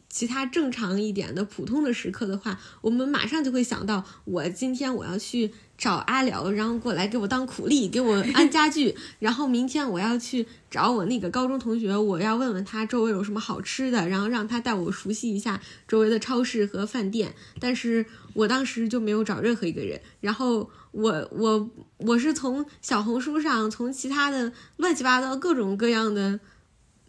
[0.09, 8.95] 其他正常一点的普通的时刻的话，我们马上就会想到，我今天我要去找阿辽，然后过来给我当苦力，给我安家具。
[9.21, 17.33] 然后明天我要去找我那个高中同学，我要问问他周围有什么好吃的，然后让他带我熟悉一下周围的超市和饭店。
[17.61, 26.41] 但是我当时就没有找任何一个人，然后我我我是从小红书上，从其他的乱七八糟各种各样的。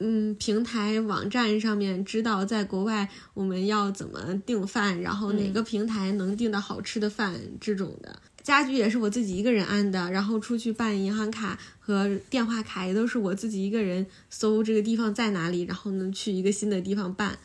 [0.01, 8.17] 嗯，平台网站上面知道在国外我们要怎么订饭，然后哪个平台能订到好吃的饭这种的。
[8.49, 17.37] 家具也是我自己一个人安的，然后出去办银行卡和电话卡也都是我自己一个人搜这个地方在哪里，然后呢去一个新的地方办。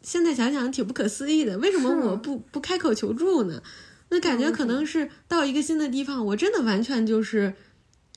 [0.00, 3.62] 现在想想挺不可思议的，为什么我不不开口求助呢？
[4.08, 7.52] 那感觉可能是到一个新的地方，我真的完全就是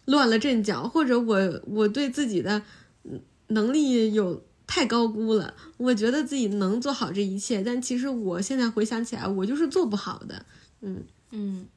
[0.06, 2.62] 乱了阵脚，或者我我对自己的
[3.04, 3.20] 嗯。
[3.52, 10.46] 能力有太高估了，我觉得自己能做好这一切，但其实我现在回想起来，我就是做不好的。
[10.80, 11.68] 嗯嗯，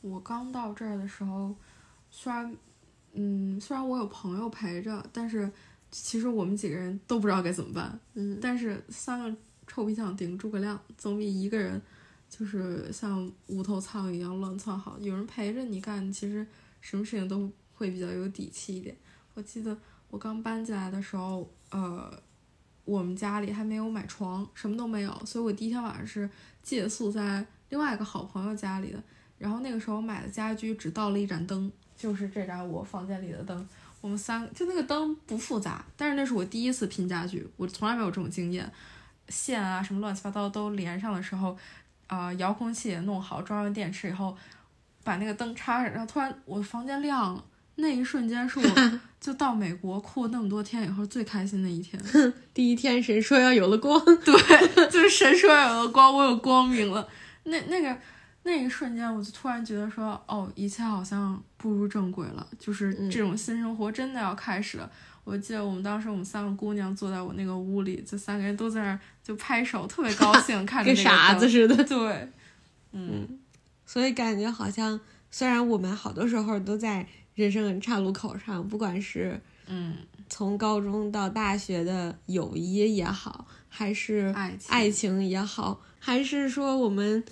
[0.00, 1.54] 我刚到这儿的时候，
[2.10, 2.56] 虽然
[3.12, 5.50] 嗯虽然我有朋友陪着，但是
[5.90, 7.98] 其实我们几个人都不知道该怎么办。
[8.14, 9.36] 嗯，但是三个
[9.66, 11.80] 臭皮匠顶诸葛亮，总比一个人
[12.28, 14.98] 就是像无头苍蝇一样乱窜好。
[14.98, 16.46] 有人陪着你干，其实
[16.80, 18.96] 什么事情都会比较有底气一点。
[19.34, 19.76] 我记得。
[20.12, 22.12] 我刚搬进来的时候，呃，
[22.84, 26.28] 我们家里还没有买床，什么都没有，所以我第一天晚上是
[26.64, 29.00] 借宿在另外一个好朋友家里的。
[29.40, 33.68] 然后那个时候买的家居只到了一盏灯，就是这盏我房间里的灯。
[34.02, 38.70] 我们三就那个灯不复杂，但是那是我第一次拼家具，我从来没有这种经验。
[39.28, 41.56] 线啊什么乱七八糟都连上的时候，
[42.06, 44.36] 啊，遥控器也弄好，装上电池以后，
[45.02, 47.44] 把那个灯插上，然后突然我房间亮了。
[47.76, 48.64] 那一瞬间是我
[49.20, 52.02] 就到美国哭了那么多天以后最开心的一天。
[52.52, 57.08] 第一天神说要有了光， 对，就是神说要有了光，我有光明了。
[57.44, 57.96] 那那个
[58.42, 64.90] 那一瞬间，我就突然觉得说，哦，一切好像步入正轨了，就是这种新生活真的要开始了。
[65.24, 71.84] 我记得我们当时我们三个姑娘坐在我那个屋里，就三个人都在那儿就拍手，特别高兴， 看着跟傻子似的。
[71.84, 72.28] 对，
[72.92, 73.38] 嗯，
[73.84, 74.98] 所以感觉好像
[75.30, 77.06] 虽然我们好多时候都在。
[77.36, 79.96] 人生岔路口上，不管是嗯，
[80.28, 84.34] 从高中到大学的友谊也好，还是
[84.68, 87.24] 爱情也好，还是说我们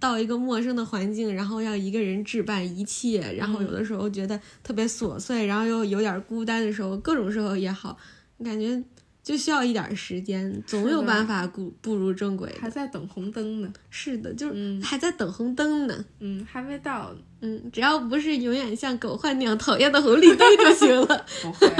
[0.00, 7.96] 到一个陌生的环境，然后要一个人置办一切，然后有的时候觉得特别琐碎，然后又有点孤单的时候，各种时候也好，
[8.44, 8.82] 感觉。
[9.24, 12.52] 就需要一点时间，总有办法步步入正轨。
[12.60, 13.72] 还在等红灯呢。
[13.88, 16.04] 是的，就是还在等红灯呢。
[16.18, 17.14] 嗯，还没到。
[17.40, 21.24] 嗯，只要不是永远像狗焕那样讨厌的红绿灯就行了。
[21.40, 21.72] 不会。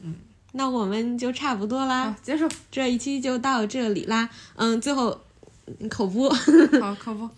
[0.00, 0.14] 嗯，
[0.54, 2.16] 那我们就差不多啦。
[2.22, 4.30] 结束这一期就到这里啦。
[4.54, 5.20] 嗯，最后
[5.88, 6.30] 口播。
[6.80, 7.30] 好， 口播。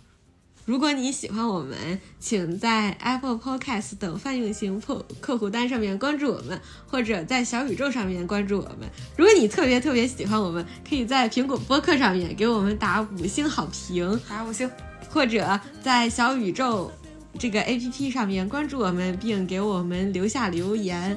[0.67, 1.77] 如果你喜欢我们，
[2.21, 8.89] 请在 Apple Podcast 等泛用型客客户端上面关注我们，或者在小宇宙上面关注我们。
[9.17, 14.71] 如果你特别特别喜欢我们，可以在苹果播客上面给我们打五星好评，打五星，
[15.09, 16.93] 或者在小宇宙
[17.37, 21.17] 这个 APP 上面关注我们，并给我们留下留言。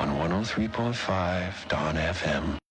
[0.00, 2.65] on 103.5 Dawn FM.